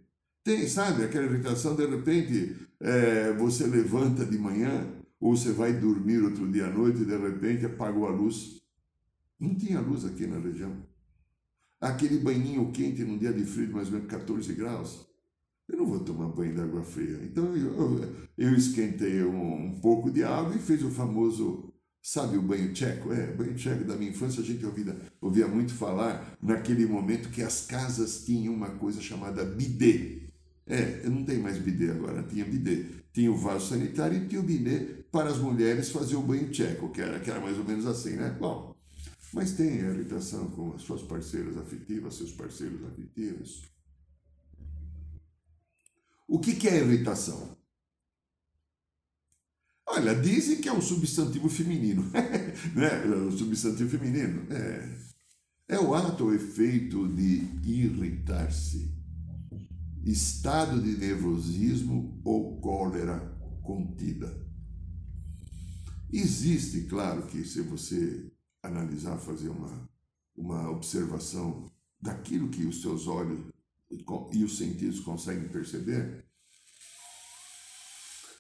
tem, 0.43 0.67
sabe, 0.69 1.05
aquela 1.05 1.27
irritação, 1.27 1.77
de 1.77 1.87
repente 1.87 2.57
é, 2.81 3.33
você 3.35 3.65
levanta 3.65 4.27
de 4.27 4.37
manhã, 4.37 4.93
ou 5.21 5.37
você 5.37 5.53
vai 5.53 5.73
dormir 5.73 6.21
outro 6.21 6.51
dia 6.51 6.67
à 6.67 6.71
noite 6.71 7.03
e 7.03 7.05
de 7.05 7.17
repente 7.17 7.65
apagou 7.65 8.09
a 8.09 8.11
luz. 8.11 8.61
Não 9.39 9.55
tinha 9.55 9.81
luz 9.81 10.05
aqui 10.05 10.27
na 10.27 10.41
região. 10.41 10.77
Aquele 11.81 12.19
banhinho 12.19 12.73
quente 12.73 13.05
num 13.05 13.17
dia 13.17 13.33
de 13.33 13.45
frio 13.45 13.69
de 13.69 13.73
mais 13.73 13.87
ou 13.87 13.95
menos 13.95 14.09
14 14.09 14.53
graus. 14.55 15.07
Eu 15.69 15.79
não 15.79 15.87
vou 15.87 16.01
tomar 16.01 16.27
banho 16.27 16.55
de 16.55 16.61
água 16.61 16.83
fria. 16.83 17.21
Então 17.23 17.57
eu, 17.57 18.13
eu, 18.37 18.55
esquentei 18.55 19.23
um, 19.23 19.67
um 19.67 19.81
pouco 19.81 20.11
de 20.11 20.25
água 20.25 20.57
e 20.57 20.59
fiz 20.59 20.83
o 20.83 20.91
famoso 20.91 21.72
Sabe 22.03 22.37
o 22.37 22.43
banho 22.43 22.73
tcheco? 22.73 23.13
É, 23.13 23.29
banho 23.33 23.55
tcheco 23.55 23.85
da 23.85 23.95
minha 23.95 24.11
infância 24.11 24.43
a 24.43 24.45
gente 24.45 24.67
ouvia, 24.67 24.97
ouvia 25.21 25.47
muito 25.47 25.73
falar 25.73 26.37
naquele 26.43 26.85
momento 26.85 27.31
que 27.31 27.41
as 27.43 27.65
casas 27.65 28.25
tinham 28.25 28.53
uma 28.53 28.71
coisa 28.71 29.01
chamada 29.01 29.45
bidê. 29.45 30.23
É, 30.67 31.09
não 31.09 31.25
tem 31.25 31.39
mais 31.39 31.59
bidê 31.59 31.91
agora, 31.93 32.25
tinha 32.25 32.45
bidê. 32.45 32.87
Tinha 33.13 33.31
o 33.31 33.37
vaso 33.37 33.69
sanitário 33.69 34.19
e 34.19 34.27
tinha 34.27 34.41
o 34.41 34.45
bidê 34.45 35.05
para 35.13 35.31
as 35.31 35.39
mulheres 35.39 35.91
fazer 35.91 36.17
o 36.17 36.23
banho 36.23 36.51
tcheco, 36.51 36.91
que 36.91 37.01
era, 37.01 37.21
que 37.21 37.31
era 37.31 37.41
mais 37.41 37.57
ou 37.57 37.65
menos 37.65 37.87
assim, 37.87 38.17
né? 38.17 38.37
Bom, 38.39 38.75
mas 39.33 39.53
tem 39.53 39.83
a 39.83 39.91
irritação 39.91 40.51
com 40.51 40.73
as 40.75 40.83
suas 40.83 41.03
parceiras 41.03 41.57
afetivas, 41.57 42.15
seus 42.17 42.33
parceiros 42.33 42.85
afetivos. 42.85 43.63
O 46.27 46.41
que, 46.41 46.55
que 46.57 46.67
é 46.67 46.79
irritação? 46.79 47.57
Olha, 49.95 50.15
dizem 50.15 50.59
que 50.59 50.71
é 50.71 50.73
um 50.73 50.81
substantivo 50.81 51.51
feminino. 51.51 52.03
né? 52.75 53.05
O 53.27 53.31
substantivo 53.31 53.91
feminino. 53.91 54.51
É, 54.51 54.99
é 55.69 55.79
o 55.79 55.95
ato 55.95 56.25
ou 56.25 56.35
efeito 56.35 57.07
de 57.09 57.47
irritar-se, 57.63 58.91
estado 60.03 60.81
de 60.81 60.97
nervosismo 60.97 62.19
ou 62.25 62.59
cólera 62.59 63.21
contida. 63.63 64.35
Existe, 66.11 66.85
claro, 66.85 67.27
que 67.27 67.45
se 67.45 67.61
você 67.61 68.33
analisar, 68.63 69.19
fazer 69.19 69.51
uma, 69.51 69.91
uma 70.35 70.71
observação 70.71 71.71
daquilo 72.01 72.49
que 72.49 72.65
os 72.65 72.81
seus 72.81 73.07
olhos 73.07 73.41
e 74.33 74.43
os 74.43 74.57
sentidos 74.57 75.01
conseguem 75.01 75.51
perceber, 75.51 76.25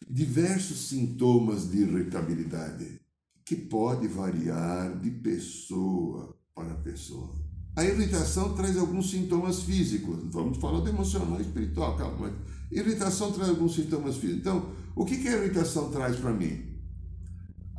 diversos 0.09 0.89
sintomas 0.89 1.71
de 1.71 1.79
irritabilidade 1.79 3.01
que 3.45 3.57
pode 3.57 4.07
variar 4.09 4.99
de 4.99 5.11
pessoa 5.11 6.37
para 6.55 6.75
pessoa. 6.77 7.35
A 7.75 7.85
irritação 7.85 8.55
traz 8.55 8.77
alguns 8.77 9.11
sintomas 9.11 9.63
físicos. 9.63 10.19
Vamos 10.31 10.59
falar 10.59 10.81
do 10.81 10.89
emocional 10.89 11.41
espiritual, 11.41 11.97
calma. 11.97 12.19
Mas 12.21 12.35
irritação 12.71 13.33
traz 13.33 13.49
alguns 13.49 13.75
sintomas 13.75 14.17
físicos. 14.17 14.41
Então, 14.41 14.71
o 14.95 15.05
que, 15.05 15.17
que 15.19 15.29
a 15.29 15.39
irritação 15.39 15.91
traz 15.91 16.17
para 16.17 16.33
mim? 16.33 16.65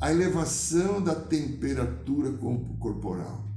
A 0.00 0.10
elevação 0.10 1.00
da 1.02 1.14
temperatura 1.14 2.32
corporal. 2.78 3.48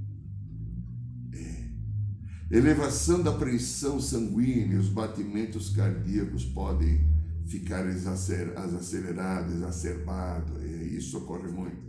É. 1.34 2.56
Elevação 2.56 3.22
da 3.24 3.32
pressão 3.32 4.00
sanguínea, 4.00 4.80
os 4.80 4.90
batimentos 4.90 5.70
cardíacos 5.70 6.46
podem 6.46 7.17
ficar 7.48 7.88
acelerado, 7.88 9.54
exacerbado, 9.54 10.66
e 10.66 10.98
isso 10.98 11.18
ocorre 11.18 11.48
muito. 11.48 11.88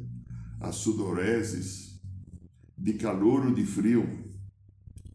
As 0.60 0.76
sudoreses 0.76 2.00
de 2.76 2.94
calor 2.94 3.46
ou 3.46 3.54
de 3.54 3.66
frio, 3.66 4.08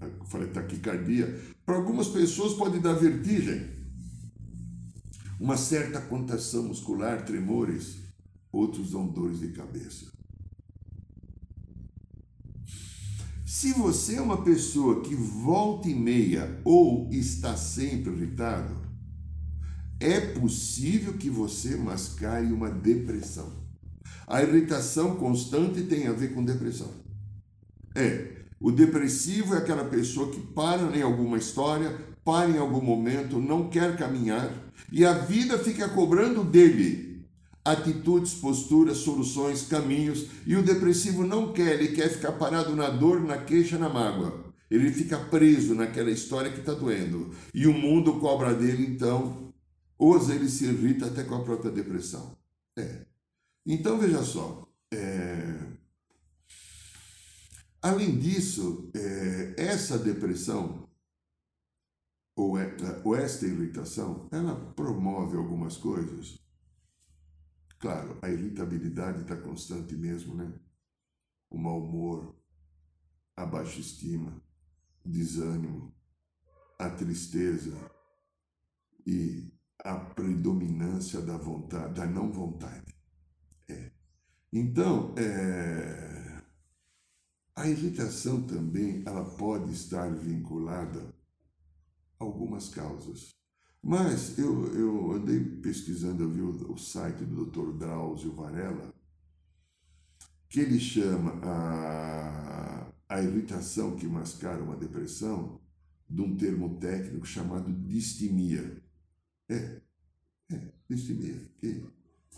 eu 0.02 0.26
falei 0.26 0.50
taquicardia, 0.50 1.40
para 1.66 1.76
algumas 1.76 2.10
pessoas 2.10 2.54
pode 2.54 2.80
dar 2.80 2.94
vertigem, 2.94 3.72
uma 5.40 5.58
certa 5.58 6.02
contração 6.02 6.64
muscular, 6.64 7.26
tremores, 7.26 7.98
outros 8.52 8.92
dão 8.92 9.08
dores 9.08 9.40
de 9.40 9.50
cabeça. 9.50 10.12
Se 13.46 13.72
você 13.74 14.16
é 14.16 14.22
uma 14.22 14.44
pessoa 14.44 15.02
que 15.02 15.16
volta 15.16 15.88
e 15.88 15.96
meia 15.96 16.60
ou 16.66 17.10
está 17.12 17.56
sempre 17.56 18.12
irritado, 18.12 18.83
é 20.04 20.20
possível 20.20 21.14
que 21.14 21.30
você 21.30 21.76
mascare 21.78 22.52
uma 22.52 22.70
depressão. 22.70 23.52
A 24.28 24.44
irritação 24.44 25.16
constante 25.16 25.84
tem 25.84 26.08
a 26.08 26.12
ver 26.12 26.34
com 26.34 26.44
depressão. 26.44 26.92
É, 27.96 28.34
o 28.60 28.72
depressivo 28.72 29.56
é 29.56 29.60
aquela 29.60 29.86
pessoa 29.86 30.32
que 30.32 30.40
para 30.40 30.96
em 30.98 31.02
alguma 31.02 31.38
história, 31.38 31.96
para 32.24 32.50
em 32.50 32.58
algum 32.58 32.82
momento, 32.82 33.40
não 33.40 33.70
quer 33.70 33.96
caminhar 33.98 34.52
e 34.92 35.06
a 35.06 35.14
vida 35.14 35.58
fica 35.58 35.88
cobrando 35.90 36.44
dele 36.44 37.26
atitudes, 37.66 38.34
posturas, 38.34 38.98
soluções, 38.98 39.68
caminhos 39.68 40.28
e 40.46 40.56
o 40.56 40.64
depressivo 40.64 41.26
não 41.26 41.54
quer, 41.54 41.80
ele 41.80 41.96
quer 41.96 42.10
ficar 42.10 42.34
parado 42.34 42.76
na 42.76 42.90
dor, 42.90 43.22
na 43.22 43.38
queixa, 43.38 43.78
na 43.78 43.88
mágoa. 43.88 44.44
Ele 44.70 44.92
fica 44.92 45.18
preso 45.18 45.76
naquela 45.76 46.12
história 46.12 46.52
que 46.52 46.60
está 46.60 46.74
doendo 46.74 47.32
e 47.54 47.68
o 47.68 47.74
mundo 47.74 48.14
cobra 48.14 48.54
dele 48.54 48.86
então 48.86 49.43
ou 50.04 50.18
às 50.18 50.28
vezes 50.28 50.42
ele 50.42 50.50
se 50.50 50.66
irrita 50.66 51.06
até 51.06 51.24
com 51.24 51.36
a 51.36 51.46
própria 51.46 51.72
depressão. 51.72 52.38
É. 52.78 53.06
Então 53.66 53.98
veja 53.98 54.22
só. 54.22 54.68
É... 54.94 55.78
Além 57.82 58.20
disso, 58.20 58.92
é... 58.94 59.56
essa 59.58 59.98
depressão 59.98 60.90
ou, 62.36 62.60
é, 62.60 62.76
ou 63.06 63.16
esta 63.16 63.46
irritação, 63.46 64.28
ela 64.30 64.54
promove 64.74 65.38
algumas 65.38 65.78
coisas. 65.78 66.38
Claro, 67.80 68.20
a 68.22 68.30
irritabilidade 68.30 69.22
está 69.22 69.38
constante 69.38 69.96
mesmo, 69.96 70.36
né? 70.36 70.52
O 71.50 71.58
mau 71.58 71.82
humor, 71.82 72.36
a 73.38 73.46
baixa 73.46 73.80
estima, 73.80 74.44
desânimo, 75.06 75.96
a 76.78 76.90
tristeza 76.90 77.78
e 79.08 79.54
a 79.80 79.96
predominância 79.96 81.22
da 81.22 81.38
vontade, 81.38 81.94
da 81.94 82.06
não 82.06 82.32
vontade. 82.32 82.96
É. 83.68 83.92
Então, 84.52 85.14
é, 85.18 86.42
a 87.56 87.68
irritação 87.68 88.42
também 88.44 89.04
ela 89.06 89.24
pode 89.24 89.72
estar 89.72 90.10
vinculada 90.14 91.14
a 92.20 92.24
algumas 92.24 92.70
causas. 92.70 93.34
Mas 93.82 94.38
eu, 94.38 94.74
eu 94.76 95.12
andei 95.12 95.40
pesquisando, 95.40 96.24
eu 96.24 96.30
vi 96.30 96.42
o, 96.42 96.74
o 96.74 96.78
site 96.78 97.26
do 97.26 97.46
Dr. 97.46 97.78
Drauzio 97.78 98.34
Varela, 98.34 98.94
que 100.50 100.60
ele 100.60 100.80
chama 100.80 101.40
a, 101.44 102.94
a 103.10 103.22
irritação 103.22 103.96
que 103.96 104.08
mascara 104.08 104.64
uma 104.64 104.78
depressão 104.78 105.60
de 106.10 106.22
um 106.22 106.38
termo 106.38 106.78
técnico 106.78 107.26
chamado 107.26 107.74
distimia. 107.74 108.83
É, 109.50 109.82
é, 110.52 110.74
distimia, 110.90 111.50
que 111.60 111.84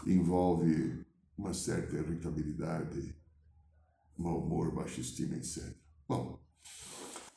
envolve 0.06 1.06
uma 1.38 1.54
certa 1.54 1.96
irritabilidade, 1.98 3.16
mau 4.18 4.44
humor, 4.44 4.74
baixa 4.74 5.02
estima, 5.02 5.36
etc. 5.36 5.64
Bom, 6.08 6.40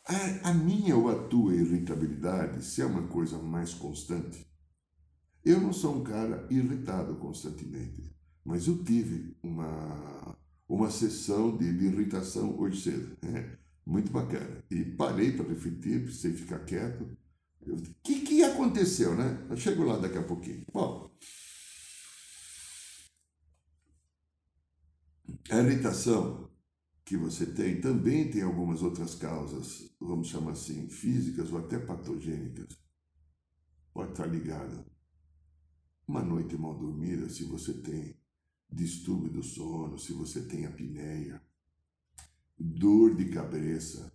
a, 0.04 0.50
a 0.50 0.54
minha 0.54 0.96
ou 0.96 1.08
a 1.08 1.28
tua 1.28 1.54
irritabilidade, 1.54 2.64
se 2.64 2.80
é 2.80 2.86
uma 2.86 3.06
coisa 3.08 3.38
mais 3.38 3.74
constante, 3.74 4.46
eu 5.44 5.60
não 5.60 5.72
sou 5.72 5.96
um 5.96 6.04
cara 6.04 6.46
irritado 6.50 7.16
constantemente, 7.16 8.14
mas 8.44 8.66
eu 8.66 8.82
tive 8.84 9.36
uma, 9.42 10.36
uma 10.68 10.90
sessão 10.90 11.56
de, 11.56 11.72
de 11.76 11.86
irritação 11.86 12.58
hoje 12.58 12.82
cedo. 12.82 13.16
É, 13.22 13.58
muito 13.88 14.10
bacana. 14.12 14.62
E 14.70 14.84
parei 14.84 15.32
para 15.32 15.48
refletir, 15.48 16.04
precisei 16.04 16.32
ficar 16.34 16.58
quieto. 16.60 17.08
O 17.66 17.76
que, 18.02 18.20
aconteceu, 18.42 19.14
né? 19.14 19.46
Eu 19.50 19.56
chego 19.56 19.84
lá 19.84 19.98
daqui 19.98 20.18
a 20.18 20.22
pouquinho. 20.22 20.64
Bom, 20.72 21.10
a 25.50 25.56
irritação 25.58 26.50
que 27.04 27.16
você 27.16 27.46
tem 27.46 27.80
também 27.80 28.30
tem 28.30 28.42
algumas 28.42 28.82
outras 28.82 29.14
causas, 29.14 29.94
vamos 29.98 30.28
chamar 30.28 30.52
assim, 30.52 30.88
físicas 30.90 31.50
ou 31.50 31.58
até 31.58 31.78
patogênicas. 31.78 32.66
Pode 33.94 34.12
estar 34.12 34.26
ligada. 34.26 34.86
Uma 36.06 36.22
noite 36.22 36.56
mal 36.56 36.78
dormida, 36.78 37.28
se 37.28 37.44
você 37.44 37.72
tem 37.72 38.18
distúrbio 38.70 39.30
do 39.30 39.42
sono, 39.42 39.98
se 39.98 40.12
você 40.12 40.46
tem 40.46 40.66
apneia, 40.66 41.42
dor 42.58 43.14
de 43.16 43.30
cabeça, 43.30 44.12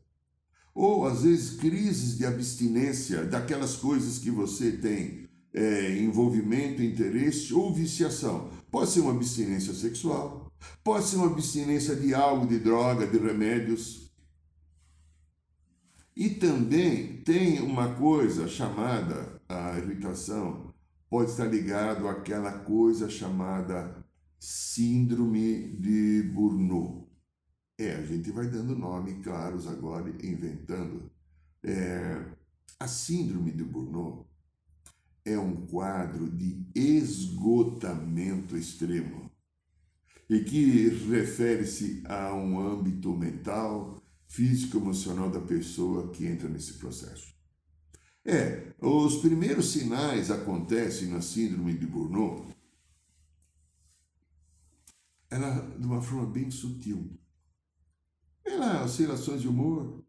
ou 0.74 1.06
às 1.06 1.24
vezes 1.24 1.58
crises 1.60 2.18
de 2.18 2.26
abstinência 2.26 3.26
daquelas 3.26 3.76
coisas 3.76 4.18
que 4.18 4.32
você 4.32 4.72
tem 4.72 5.30
é, 5.54 6.00
envolvimento, 6.00 6.82
interesse 6.82 7.54
ou 7.54 7.74
viciação. 7.74 8.50
Pode 8.72 8.90
ser 8.90 9.02
uma 9.02 9.12
abstinência 9.12 9.74
sexual, 9.74 10.52
pode 10.84 11.06
ser 11.06 11.18
uma 11.18 11.28
abstinência 11.28 11.96
de 11.96 12.14
algo, 12.14 12.48
de 12.48 12.60
droga, 12.60 13.06
de 13.06 13.18
remédios. 13.18 14.12
E 16.16 16.30
também 16.30 17.18
tem 17.24 17.60
uma 17.60 17.96
coisa 17.96 18.48
chamada 18.48 19.42
a 19.48 19.78
irritação, 19.78 20.74
pode 21.10 21.32
estar 21.32 21.46
ligado 21.46 22.08
àquela 22.08 22.52
coisa 22.52 23.10
chamada 23.10 24.04
síndrome 24.40 25.76
de 25.78 26.24
Burnout. 26.34 27.03
É, 27.84 27.96
a 27.96 28.02
gente 28.02 28.32
vai 28.32 28.48
dando 28.48 28.78
nome 28.78 29.22
claros 29.22 29.68
agora, 29.68 30.10
inventando. 30.26 31.12
É, 31.62 32.26
a 32.80 32.88
síndrome 32.88 33.52
de 33.52 33.62
Burnout 33.62 34.26
é 35.26 35.38
um 35.38 35.66
quadro 35.66 36.30
de 36.30 36.66
esgotamento 36.74 38.56
extremo 38.56 39.30
e 40.30 40.40
que 40.46 40.88
refere-se 41.10 42.02
a 42.06 42.34
um 42.34 42.58
âmbito 42.60 43.14
mental, 43.14 44.02
físico, 44.28 44.78
emocional 44.78 45.30
da 45.30 45.42
pessoa 45.42 46.10
que 46.12 46.26
entra 46.26 46.48
nesse 46.48 46.76
processo. 46.76 47.34
É, 48.24 48.74
os 48.80 49.18
primeiros 49.18 49.74
sinais 49.74 50.32
acontecem 50.32 51.10
na 51.10 51.22
síndrome 51.22 51.78
de 51.78 51.86
Burnout 51.86 52.54
ela 55.34 55.62
de 55.78 55.86
uma 55.86 56.02
forma 56.02 56.28
bem 56.28 56.50
sutil. 56.52 57.20
Ela 58.46 58.84
oscilações 58.84 59.42
de 59.42 59.48
humor, 59.48 60.04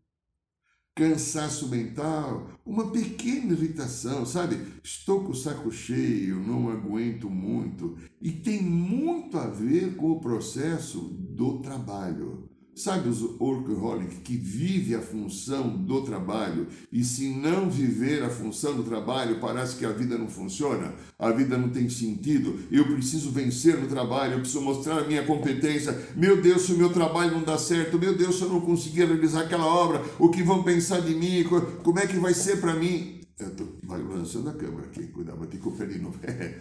cansaço 0.94 1.68
mental, 1.68 2.50
uma 2.64 2.90
pequena 2.90 3.52
irritação, 3.52 4.24
sabe? 4.24 4.56
Estou 4.82 5.24
com 5.24 5.32
o 5.32 5.34
saco 5.34 5.70
cheio, 5.70 6.36
não 6.36 6.70
aguento 6.70 7.28
muito. 7.28 7.96
E 8.20 8.30
tem 8.30 8.62
muito 8.62 9.36
a 9.38 9.46
ver 9.46 9.96
com 9.96 10.12
o 10.12 10.20
processo 10.20 11.00
do 11.00 11.60
trabalho. 11.60 12.43
Sabe 12.76 13.08
os 13.08 13.22
workaholic 13.22 14.16
que 14.16 14.36
vive 14.36 14.96
a 14.96 15.00
função 15.00 15.68
do 15.76 16.02
trabalho 16.02 16.66
e 16.90 17.04
se 17.04 17.28
não 17.28 17.70
viver 17.70 18.24
a 18.24 18.28
função 18.28 18.74
do 18.74 18.82
trabalho 18.82 19.38
parece 19.40 19.76
que 19.76 19.86
a 19.86 19.92
vida 19.92 20.18
não 20.18 20.28
funciona, 20.28 20.92
a 21.16 21.30
vida 21.30 21.56
não 21.56 21.68
tem 21.68 21.88
sentido, 21.88 22.58
eu 22.72 22.84
preciso 22.84 23.30
vencer 23.30 23.80
no 23.80 23.86
trabalho, 23.86 24.34
eu 24.34 24.40
preciso 24.40 24.60
mostrar 24.60 24.98
a 24.98 25.06
minha 25.06 25.24
competência, 25.24 25.96
meu 26.16 26.42
Deus, 26.42 26.62
se 26.62 26.72
o 26.72 26.76
meu 26.76 26.92
trabalho 26.92 27.30
não 27.30 27.44
dá 27.44 27.56
certo, 27.56 27.96
meu 27.96 28.16
Deus, 28.16 28.38
se 28.38 28.42
eu 28.42 28.48
não 28.48 28.60
conseguir 28.60 29.04
realizar 29.04 29.42
aquela 29.42 29.66
obra, 29.66 30.02
o 30.18 30.28
que 30.28 30.42
vão 30.42 30.64
pensar 30.64 31.00
de 31.00 31.14
mim, 31.14 31.44
como 31.84 31.98
é 32.00 32.08
que 32.08 32.16
vai 32.16 32.34
ser 32.34 32.60
para 32.60 32.74
mim? 32.74 33.20
Eu 33.38 33.54
tô 33.54 33.68
lançando 33.86 34.48
a 34.48 34.52
câmera 34.52 34.86
aqui, 34.86 35.06
cuidado, 35.06 35.38
vou 35.38 35.46
ter 35.46 35.58
que 35.58 35.62
conferir. 35.62 36.02
No... 36.02 36.12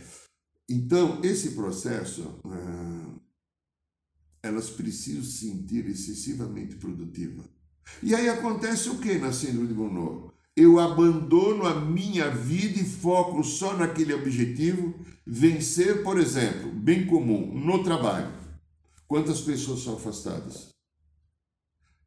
então, 0.70 1.20
esse 1.24 1.52
processo... 1.52 2.40
Ah, 2.46 3.23
elas 4.44 4.70
precisam 4.70 5.24
se 5.24 5.48
sentir 5.48 5.88
excessivamente 5.88 6.76
produtivas. 6.76 7.46
E 8.02 8.14
aí 8.14 8.28
acontece 8.28 8.90
o 8.90 9.00
que 9.00 9.18
na 9.18 9.32
síndrome 9.32 9.70
de 9.70 9.74
Burnout? 9.74 10.34
Eu 10.56 10.80
abandono 10.80 11.66
a 11.66 11.80
minha 11.80 12.30
vida 12.30 12.80
e 12.80 12.84
foco 12.84 13.44
só 13.44 13.76
naquele 13.76 14.14
objetivo, 14.14 14.94
vencer, 15.26 16.04
por 16.04 16.20
exemplo, 16.20 16.72
bem 16.72 17.08
comum, 17.08 17.58
no 17.58 17.84
trabalho. 17.84 18.32
Quantas 19.08 19.42
pessoas 19.42 19.82
são 19.82 19.96
afastadas? 19.96 20.70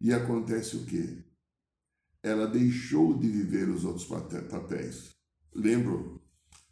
E 0.01 0.13
acontece 0.13 0.77
o 0.77 0.85
quê? 0.85 1.25
Ela 2.23 2.47
deixou 2.47 3.19
de 3.19 3.29
viver 3.29 3.69
os 3.69 3.85
outros 3.85 4.05
papéis. 4.05 5.11
Lembro 5.55 6.21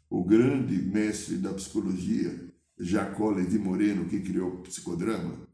o 0.09 0.23
grande 0.23 0.77
mestre 0.81 1.37
da 1.37 1.53
psicologia, 1.53 2.53
Jacó 2.77 3.31
Levi 3.31 3.57
Moreno, 3.57 4.07
que 4.07 4.19
criou 4.21 4.55
o 4.55 4.61
psicodrama? 4.61 5.44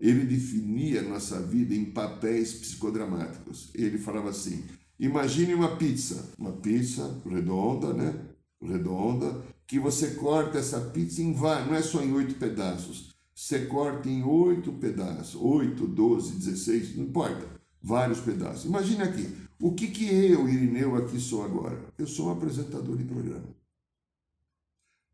Ele 0.00 0.24
definia 0.24 1.02
nossa 1.02 1.38
vida 1.38 1.74
em 1.74 1.84
papéis 1.84 2.54
psicodramáticos. 2.54 3.70
Ele 3.74 3.98
falava 3.98 4.30
assim: 4.30 4.64
imagine 4.98 5.54
uma 5.54 5.76
pizza, 5.76 6.32
uma 6.38 6.52
pizza 6.52 7.20
redonda, 7.28 7.92
né? 7.92 8.14
Redonda, 8.62 9.42
que 9.66 9.78
você 9.78 10.12
corta 10.12 10.58
essa 10.58 10.80
pizza 10.80 11.20
em 11.20 11.34
vários, 11.34 11.68
não 11.68 11.74
é 11.74 11.82
só 11.82 12.02
em 12.02 12.12
oito 12.12 12.34
pedaços. 12.36 13.10
Você 13.34 13.66
corta 13.66 14.08
em 14.08 14.22
oito 14.22 14.72
pedaços, 14.72 15.34
oito, 15.34 15.86
doze, 15.86 16.34
dezesseis, 16.34 16.96
não 16.96 17.04
importa, 17.04 17.46
vários 17.82 18.20
pedaços. 18.20 18.66
Imagine 18.66 19.02
aqui, 19.02 19.34
o 19.60 19.72
que 19.72 19.86
que 19.88 20.04
eu, 20.04 20.48
Irineu, 20.48 20.96
aqui 20.96 21.18
sou 21.18 21.42
agora? 21.42 21.78
Eu 21.96 22.06
sou 22.06 22.28
um 22.28 22.32
apresentador 22.32 22.96
de 22.96 23.04
programa. 23.04 23.48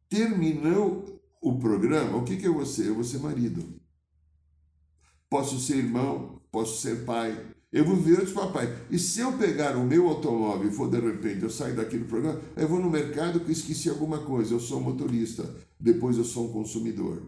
Terminou 0.08 1.20
o 1.40 1.56
programa, 1.58 2.16
o 2.16 2.24
que 2.24 2.36
que 2.36 2.46
eu 2.46 2.54
vou 2.54 2.66
ser? 2.66 2.86
Eu 2.86 2.94
vou 2.96 3.04
ser 3.04 3.18
marido 3.18 3.64
posso 5.28 5.58
ser 5.58 5.76
irmão, 5.76 6.40
posso 6.50 6.80
ser 6.80 7.04
pai. 7.04 7.54
Eu 7.72 7.84
vou 7.84 7.96
viver 7.96 8.24
de 8.24 8.32
papai. 8.32 8.74
E 8.90 8.98
se 8.98 9.20
eu 9.20 9.32
pegar 9.32 9.76
o 9.76 9.84
meu 9.84 10.08
automóvel 10.08 10.68
e 10.68 10.72
for 10.72 10.88
de 10.88 10.98
repente, 11.00 11.42
eu 11.42 11.50
saio 11.50 11.76
daqui 11.76 11.98
do 11.98 12.06
programa, 12.06 12.40
eu 12.56 12.68
vou 12.68 12.80
no 12.80 12.88
mercado 12.88 13.40
que 13.40 13.52
esqueci 13.52 13.90
alguma 13.90 14.18
coisa, 14.20 14.54
eu 14.54 14.60
sou 14.60 14.80
motorista, 14.80 15.48
depois 15.78 16.16
eu 16.16 16.24
sou 16.24 16.46
um 16.48 16.52
consumidor. 16.52 17.22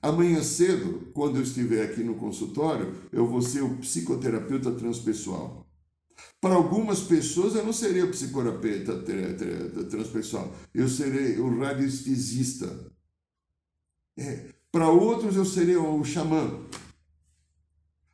Amanhã 0.00 0.42
cedo, 0.42 1.10
quando 1.12 1.36
eu 1.36 1.42
estiver 1.42 1.84
aqui 1.84 2.02
no 2.04 2.14
consultório, 2.14 2.94
eu 3.12 3.26
vou 3.26 3.42
ser 3.42 3.62
o 3.62 3.76
psicoterapeuta 3.78 4.70
transpessoal. 4.72 5.66
Para 6.40 6.54
algumas 6.54 7.00
pessoas 7.00 7.54
eu 7.54 7.64
não 7.64 7.72
serei 7.72 8.02
o 8.02 8.10
psicoterapeuta 8.10 9.02
transpessoal, 9.90 10.54
eu 10.72 10.88
serei 10.88 11.38
o 11.38 11.58
radiestesista. 11.58 12.92
É. 14.16 14.46
Para 14.70 14.88
outros 14.88 15.36
eu 15.36 15.44
serei 15.44 15.76
o 15.76 16.04
xamã. 16.04 16.60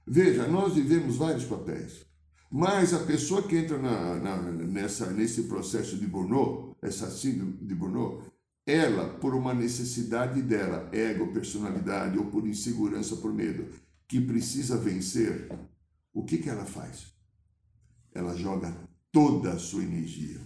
Veja, 0.07 0.47
nós 0.47 0.75
vivemos 0.75 1.17
vários 1.17 1.45
papéis. 1.45 2.05
Mas 2.51 2.93
a 2.93 2.99
pessoa 3.01 3.43
que 3.43 3.57
entra 3.57 3.79
na, 3.79 4.17
na, 4.17 4.37
nessa, 4.53 5.11
nesse 5.11 5.45
processo 5.45 5.97
de 5.97 6.07
burnout, 6.07 6.77
essa 6.83 7.11
síndrome 7.11 7.57
de 7.63 7.75
burnout, 7.75 8.31
ela, 8.67 9.09
por 9.15 9.35
uma 9.35 9.55
necessidade 9.55 10.43
dela, 10.43 10.89
ego, 10.93 11.33
personalidade 11.33 12.19
ou 12.19 12.27
por 12.27 12.47
insegurança, 12.47 13.17
por 13.17 13.33
medo, 13.33 13.67
que 14.07 14.21
precisa 14.21 14.77
vencer, 14.77 15.51
o 16.13 16.23
que, 16.25 16.39
que 16.39 16.51
ela 16.51 16.67
faz? 16.67 17.07
Ela 18.15 18.37
joga 18.37 18.77
toda 19.11 19.53
a 19.53 19.59
sua 19.59 19.83
energia. 19.83 20.41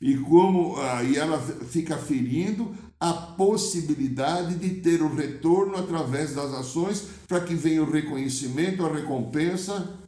E 0.00 0.16
como 0.18 0.76
ah, 0.76 1.02
ela 1.04 1.40
fica 1.66 1.96
ferindo 1.96 2.74
a 2.98 3.12
possibilidade 3.12 4.56
de 4.56 4.80
ter 4.80 5.02
o 5.02 5.14
retorno 5.14 5.76
através 5.76 6.34
das 6.34 6.52
ações 6.52 7.02
para 7.28 7.40
que 7.40 7.54
venha 7.54 7.82
o 7.82 7.90
reconhecimento, 7.90 8.84
a 8.84 8.92
recompensa. 8.92 9.98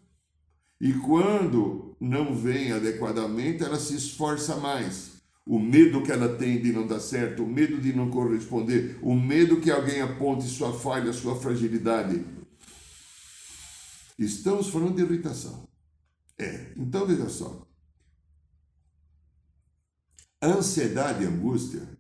E 0.81 0.93
quando 0.95 1.97
não 2.01 2.35
vem 2.35 2.73
adequadamente, 2.73 3.63
ela 3.63 3.79
se 3.79 3.95
esforça 3.95 4.57
mais. 4.57 5.19
O 5.45 5.59
medo 5.59 6.03
que 6.03 6.13
ela 6.13 6.37
tem 6.37 6.61
de 6.61 6.73
não 6.73 6.87
dar 6.87 7.01
certo, 7.01 7.43
o 7.43 7.47
medo 7.47 7.81
de 7.81 7.93
não 7.93 8.11
corresponder, 8.11 8.99
o 9.03 9.15
medo 9.15 9.61
que 9.61 9.71
alguém 9.71 10.01
aponte 10.01 10.47
sua 10.47 10.73
falha, 10.79 11.13
sua 11.13 11.37
fragilidade. 11.37 12.23
Estamos 14.19 14.69
falando 14.69 14.97
de 14.97 15.03
irritação. 15.03 15.67
É, 16.39 16.73
então 16.77 17.07
veja 17.07 17.29
só. 17.29 17.67
Ansiedade 20.41 21.25
e 21.25 21.27
angústia 21.27 21.98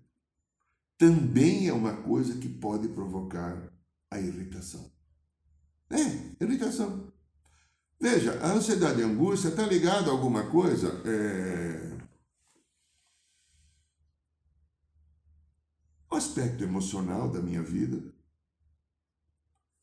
também 0.98 1.68
é 1.68 1.72
uma 1.72 1.96
coisa 2.02 2.38
que 2.38 2.48
pode 2.48 2.88
provocar 2.88 3.72
a 4.10 4.20
irritação. 4.20 4.92
É, 5.88 6.44
irritação. 6.44 7.12
Veja, 8.00 8.38
a 8.40 8.52
ansiedade 8.52 9.00
e 9.00 9.04
a 9.04 9.06
angústia 9.06 9.48
está 9.48 9.64
ligada 9.64 10.08
a 10.08 10.12
alguma 10.12 10.50
coisa. 10.50 10.88
É... 11.04 11.98
O 16.10 16.16
aspecto 16.16 16.64
emocional 16.64 17.30
da 17.30 17.40
minha 17.40 17.62
vida, 17.62 18.02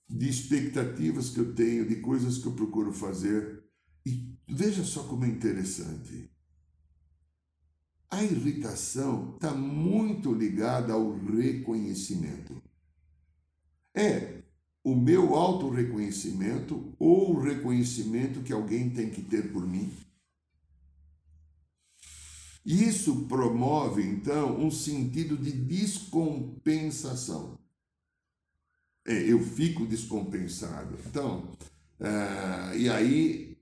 de 0.10 0.30
expectativas 0.30 1.30
que 1.30 1.40
eu 1.40 1.56
tenho, 1.56 1.88
de 1.88 2.02
coisas 2.02 2.38
que 2.38 2.48
eu 2.48 2.54
procuro 2.54 2.92
fazer. 2.92 3.64
E 4.06 4.38
veja 4.48 4.84
só 4.84 5.04
como 5.04 5.26
é 5.26 5.28
interessante. 5.28 6.35
A 8.10 8.24
irritação 8.24 9.36
está 9.36 9.54
muito 9.54 10.34
ligada 10.34 10.94
ao 10.94 11.18
reconhecimento. 11.18 12.62
É 13.94 14.42
o 14.84 14.96
meu 14.96 15.34
autorreconhecimento 15.34 16.94
ou 17.00 17.32
o 17.32 17.42
reconhecimento 17.42 18.44
que 18.44 18.54
alguém 18.54 18.92
tem 18.92 19.10
que 19.10 19.24
ter 19.24 19.52
por 19.52 19.68
mim. 19.68 19.92
Isso 22.64 23.26
promove, 23.28 24.04
então, 24.04 24.60
um 24.60 24.70
sentido 24.70 25.36
de 25.38 25.52
descompensação. 25.52 27.58
É, 29.06 29.14
eu 29.14 29.40
fico 29.40 29.86
descompensado. 29.86 30.98
Então, 31.06 31.56
uh, 32.00 32.76
e 32.76 32.90
aí 32.90 33.58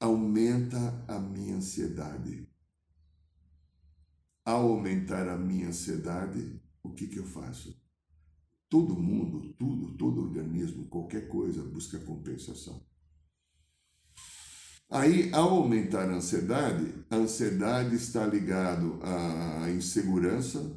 aumenta 0.00 1.04
a 1.06 1.18
minha 1.18 1.56
ansiedade 1.56 2.48
ao 4.44 4.72
aumentar 4.72 5.28
a 5.28 5.38
minha 5.38 5.68
ansiedade, 5.68 6.60
o 6.82 6.90
que, 6.90 7.06
que 7.06 7.18
eu 7.18 7.24
faço? 7.24 7.80
Todo 8.68 8.94
mundo, 8.94 9.54
tudo, 9.54 9.96
todo 9.96 10.20
organismo, 10.20 10.86
qualquer 10.86 11.28
coisa 11.28 11.62
busca 11.62 11.98
compensação. 12.00 12.84
Aí, 14.90 15.32
ao 15.32 15.48
aumentar 15.50 16.10
a 16.10 16.16
ansiedade, 16.16 16.92
a 17.08 17.16
ansiedade 17.16 17.96
está 17.96 18.26
ligado 18.26 19.00
à 19.02 19.70
insegurança, 19.70 20.76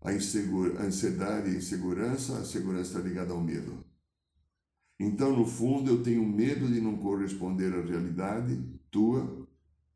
a, 0.00 0.10
a 0.10 0.82
ansiedade 0.82 1.50
e 1.50 1.54
a 1.54 1.58
insegurança, 1.58 2.38
a 2.38 2.44
segurança 2.44 2.98
está 2.98 3.00
ligada 3.00 3.32
ao 3.32 3.40
medo. 3.40 3.84
Então, 4.98 5.36
no 5.36 5.46
fundo, 5.46 5.90
eu 5.90 6.02
tenho 6.02 6.24
medo 6.24 6.66
de 6.66 6.80
não 6.80 6.96
corresponder 6.96 7.74
à 7.74 7.82
realidade 7.82 8.58
tua, 8.90 9.46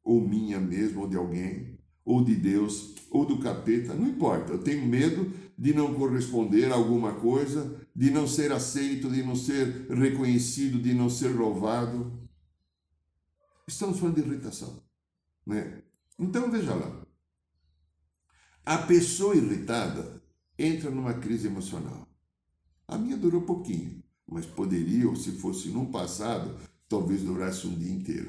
ou 0.04 0.20
minha 0.20 0.60
mesmo, 0.60 1.00
ou 1.00 1.08
de 1.08 1.16
alguém, 1.16 1.79
ou 2.04 2.24
de 2.24 2.34
Deus, 2.34 2.94
ou 3.10 3.24
do 3.24 3.38
capeta, 3.38 3.94
não 3.94 4.08
importa. 4.08 4.52
Eu 4.52 4.62
tenho 4.62 4.86
medo 4.86 5.32
de 5.56 5.74
não 5.74 5.94
corresponder 5.94 6.72
a 6.72 6.74
alguma 6.74 7.14
coisa, 7.14 7.86
de 7.94 8.10
não 8.10 8.26
ser 8.26 8.52
aceito, 8.52 9.10
de 9.10 9.22
não 9.22 9.36
ser 9.36 9.86
reconhecido, 9.90 10.80
de 10.80 10.94
não 10.94 11.10
ser 11.10 11.28
louvado. 11.28 12.28
Estamos 13.66 13.98
falando 13.98 14.14
de 14.16 14.28
irritação. 14.28 14.82
Né? 15.46 15.82
Então 16.18 16.50
veja 16.50 16.74
lá. 16.74 17.04
A 18.64 18.78
pessoa 18.78 19.34
irritada 19.34 20.22
entra 20.58 20.90
numa 20.90 21.14
crise 21.14 21.46
emocional. 21.46 22.08
A 22.86 22.96
minha 22.98 23.16
durou 23.16 23.42
pouquinho, 23.42 24.02
mas 24.26 24.46
poderia, 24.46 25.08
ou 25.08 25.16
se 25.16 25.32
fosse 25.32 25.68
no 25.68 25.86
passado, 25.86 26.56
talvez 26.90 27.22
durasse 27.22 27.68
um 27.68 27.78
dia 27.78 27.92
inteiro. 27.92 28.28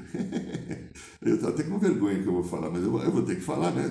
eu 1.20 1.34
estou 1.34 1.50
até 1.50 1.64
com 1.64 1.80
vergonha 1.80 2.22
que 2.22 2.28
eu 2.28 2.32
vou 2.32 2.44
falar, 2.44 2.70
mas 2.70 2.84
eu 2.84 2.96
eu 2.96 3.10
vou 3.10 3.24
ter 3.24 3.34
que 3.34 3.42
falar, 3.42 3.72
né? 3.72 3.90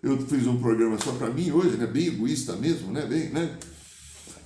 Eu 0.00 0.16
fiz 0.26 0.46
um 0.46 0.60
programa 0.60 0.96
só 0.96 1.12
para 1.14 1.28
mim 1.28 1.50
hoje, 1.50 1.76
né? 1.76 1.88
Bem 1.88 2.06
egoísta 2.06 2.54
mesmo, 2.56 2.92
né? 2.92 3.04
Bem, 3.04 3.30
né? 3.30 3.58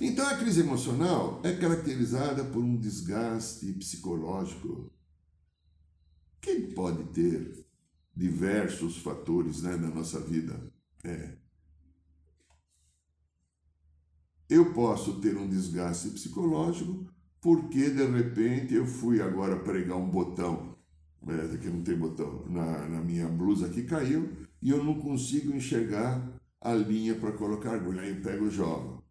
Então 0.01 0.27
a 0.27 0.35
crise 0.35 0.61
emocional 0.61 1.39
é 1.43 1.53
caracterizada 1.55 2.43
por 2.43 2.59
um 2.59 2.75
desgaste 2.75 3.71
psicológico 3.73 4.91
que 6.41 6.55
pode 6.73 7.03
ter 7.13 7.63
diversos 8.15 8.97
fatores 8.97 9.61
né, 9.61 9.75
na 9.75 9.89
nossa 9.89 10.19
vida. 10.19 10.71
É. 11.03 11.37
Eu 14.49 14.73
posso 14.73 15.19
ter 15.19 15.37
um 15.37 15.47
desgaste 15.47 16.09
psicológico 16.09 17.07
porque 17.47 17.91
de 17.91 18.05
repente 18.05 18.73
eu 18.73 18.85
fui 18.85 19.21
agora 19.21 19.55
pregar 19.55 19.95
um 19.95 20.09
botão, 20.09 20.75
é, 21.25 21.55
que 21.55 21.69
não 21.69 21.81
tem 21.81 21.95
botão, 21.95 22.43
na, 22.49 22.89
na 22.89 22.99
minha 22.99 23.25
blusa 23.25 23.69
que 23.69 23.83
caiu, 23.83 24.33
e 24.61 24.69
eu 24.69 24.83
não 24.83 24.95
consigo 24.95 25.55
enxergar 25.55 26.29
a 26.59 26.73
linha 26.73 27.15
para 27.15 27.31
colocar 27.31 27.73
agulha, 27.75 28.01
aí 28.01 28.09
eu 28.09 28.21
pego 28.21 28.47
e 28.47 28.51
jogo. 28.51 29.01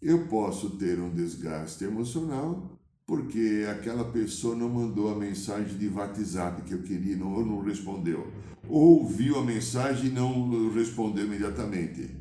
Eu 0.00 0.28
posso 0.28 0.76
ter 0.76 1.00
um 1.00 1.12
desgaste 1.12 1.82
emocional 1.82 2.78
porque 3.04 3.66
aquela 3.68 4.04
pessoa 4.04 4.54
não 4.54 4.68
mandou 4.68 5.10
a 5.10 5.18
mensagem 5.18 5.76
de 5.76 5.88
WhatsApp 5.88 6.62
que 6.62 6.72
eu 6.72 6.82
queria, 6.82 7.16
não, 7.16 7.34
ou 7.34 7.44
não 7.44 7.62
respondeu. 7.62 8.30
Ou 8.68 9.08
viu 9.08 9.40
a 9.40 9.44
mensagem 9.44 10.06
e 10.06 10.14
não 10.14 10.72
respondeu 10.72 11.26
imediatamente. 11.26 12.14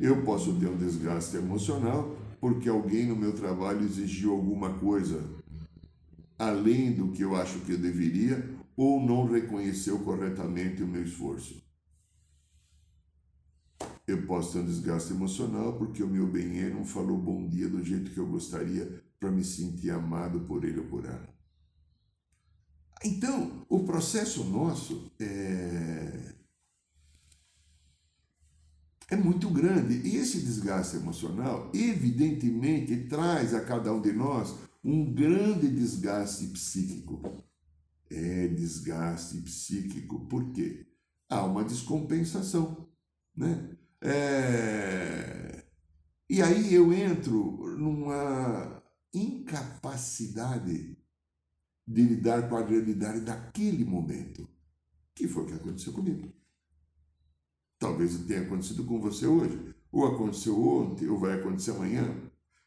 Eu 0.00 0.24
posso 0.24 0.52
ter 0.54 0.66
um 0.66 0.76
desgaste 0.76 1.36
emocional 1.36 2.21
porque 2.42 2.68
alguém 2.68 3.06
no 3.06 3.14
meu 3.14 3.32
trabalho 3.32 3.84
exigiu 3.84 4.32
alguma 4.32 4.76
coisa 4.80 5.32
além 6.36 6.92
do 6.92 7.12
que 7.12 7.22
eu 7.22 7.36
acho 7.36 7.60
que 7.60 7.70
eu 7.70 7.78
deveria 7.78 8.52
ou 8.76 9.00
não 9.00 9.30
reconheceu 9.30 10.00
corretamente 10.00 10.82
o 10.82 10.88
meu 10.88 11.04
esforço. 11.04 11.62
Eu 14.04 14.26
posso 14.26 14.54
ter 14.54 14.58
um 14.58 14.66
desgaste 14.66 15.12
emocional 15.12 15.78
porque 15.78 16.02
o 16.02 16.08
meu 16.08 16.26
bem 16.26 16.68
não 16.68 16.84
falou 16.84 17.16
bom 17.16 17.46
dia 17.46 17.68
do 17.68 17.80
jeito 17.80 18.10
que 18.10 18.18
eu 18.18 18.26
gostaria 18.26 19.04
para 19.20 19.30
me 19.30 19.44
sentir 19.44 19.90
amado 19.90 20.40
por 20.40 20.64
ele 20.64 20.80
ou 20.80 20.86
por 20.86 21.04
ela. 21.04 21.32
Então, 23.04 23.64
o 23.68 23.84
processo 23.84 24.42
nosso 24.42 25.12
é, 25.20 26.34
é 29.12 29.16
muito 29.16 29.50
grande. 29.50 30.08
E 30.08 30.16
esse 30.16 30.40
desgaste 30.40 30.96
emocional, 30.96 31.70
evidentemente, 31.74 32.96
traz 33.08 33.52
a 33.52 33.60
cada 33.62 33.92
um 33.92 34.00
de 34.00 34.10
nós 34.10 34.54
um 34.82 35.12
grande 35.12 35.68
desgaste 35.68 36.46
psíquico. 36.46 37.20
É 38.10 38.48
desgaste 38.48 39.38
psíquico, 39.42 40.26
por 40.26 40.50
quê? 40.52 40.86
Há 41.28 41.44
uma 41.44 41.62
descompensação, 41.62 42.88
né? 43.36 43.76
É... 44.00 45.62
E 46.28 46.40
aí 46.40 46.72
eu 46.72 46.90
entro 46.90 47.76
numa 47.76 48.82
incapacidade 49.12 50.96
de 51.86 52.02
lidar 52.02 52.48
com 52.48 52.56
a 52.56 52.64
realidade 52.66 53.20
daquele 53.20 53.84
momento, 53.84 54.48
que 55.14 55.28
foi 55.28 55.42
o 55.42 55.46
que 55.46 55.54
aconteceu 55.54 55.92
comigo. 55.92 56.32
Talvez 57.82 58.16
tenha 58.28 58.42
acontecido 58.42 58.84
com 58.84 59.00
você 59.00 59.26
hoje, 59.26 59.58
ou 59.90 60.06
aconteceu 60.06 60.56
ontem, 60.64 61.08
ou 61.08 61.18
vai 61.18 61.34
acontecer 61.34 61.72
amanhã. 61.72 62.14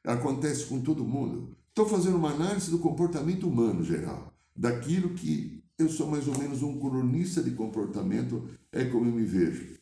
Acontece 0.04 0.66
com 0.66 0.82
todo 0.82 1.06
mundo. 1.06 1.56
Estou 1.70 1.88
fazendo 1.88 2.18
uma 2.18 2.32
análise 2.32 2.70
do 2.70 2.80
comportamento 2.80 3.48
humano 3.48 3.82
geral, 3.82 4.34
daquilo 4.54 5.12
que 5.12 5.64
eu 5.80 5.88
sou 5.88 6.08
mais 6.08 6.28
ou 6.28 6.38
menos 6.38 6.62
um 6.62 6.78
cronista 6.78 7.42
de 7.42 7.52
comportamento, 7.52 8.44
é 8.74 8.84
como 8.84 9.06
eu 9.06 9.14
me 9.14 9.24
vejo. 9.24 9.78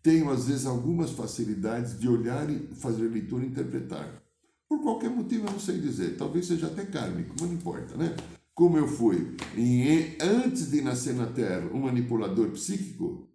Tenho, 0.00 0.30
às 0.30 0.46
vezes, 0.46 0.64
algumas 0.64 1.10
facilidades 1.10 1.98
de 1.98 2.08
olhar 2.08 2.48
e 2.48 2.68
fazer 2.76 3.08
leitura 3.08 3.44
e 3.44 3.48
interpretar. 3.48 4.22
Por 4.68 4.80
qualquer 4.80 5.10
motivo, 5.10 5.48
eu 5.48 5.52
não 5.52 5.60
sei 5.60 5.80
dizer. 5.80 6.16
Talvez 6.16 6.46
seja 6.46 6.68
até 6.68 6.84
kármico, 6.84 7.34
mas 7.40 7.48
não 7.48 7.56
importa, 7.56 7.96
né? 7.96 8.14
como 8.58 8.76
eu 8.76 8.88
fui, 8.88 9.36
em, 9.56 10.16
antes 10.20 10.68
de 10.68 10.80
nascer 10.80 11.14
na 11.14 11.26
Terra, 11.26 11.70
um 11.72 11.82
manipulador 11.82 12.50
psíquico, 12.50 13.27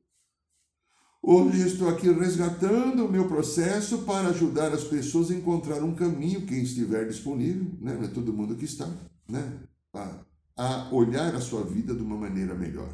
hoje 1.23 1.65
estou 1.65 1.87
aqui 1.87 2.11
resgatando 2.11 3.05
o 3.05 3.11
meu 3.11 3.27
processo 3.27 3.99
para 3.99 4.27
ajudar 4.27 4.73
as 4.73 4.83
pessoas 4.83 5.31
a 5.31 5.33
encontrar 5.33 5.81
um 5.81 5.95
caminho, 5.95 6.45
quem 6.45 6.61
estiver 6.61 7.07
disponível, 7.07 7.71
né? 7.79 7.95
não 7.95 8.03
é 8.03 8.07
todo 8.09 8.33
mundo 8.33 8.55
que 8.55 8.65
está, 8.65 8.91
né? 9.27 9.59
a, 9.93 10.19
a 10.57 10.93
olhar 10.93 11.33
a 11.33 11.41
sua 11.41 11.63
vida 11.63 11.95
de 11.95 12.01
uma 12.01 12.17
maneira 12.17 12.53
melhor. 12.53 12.93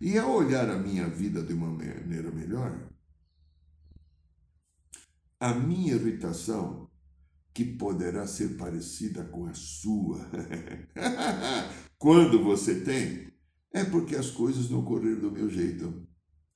E 0.00 0.18
ao 0.18 0.30
olhar 0.30 0.68
a 0.68 0.78
minha 0.78 1.08
vida 1.08 1.42
de 1.42 1.54
uma 1.54 1.68
maneira 1.68 2.30
melhor, 2.30 2.78
a 5.40 5.54
minha 5.54 5.94
irritação 5.94 6.90
que 7.56 7.64
poderá 7.64 8.26
ser 8.26 8.56
parecida 8.58 9.24
com 9.24 9.46
a 9.46 9.54
sua. 9.54 10.28
Quando 11.98 12.44
você 12.44 12.80
tem, 12.80 13.32
é 13.72 13.82
porque 13.84 14.14
as 14.14 14.30
coisas 14.30 14.68
não 14.68 14.84
correram 14.84 15.20
do 15.20 15.30
meu 15.30 15.48
jeito. 15.48 16.06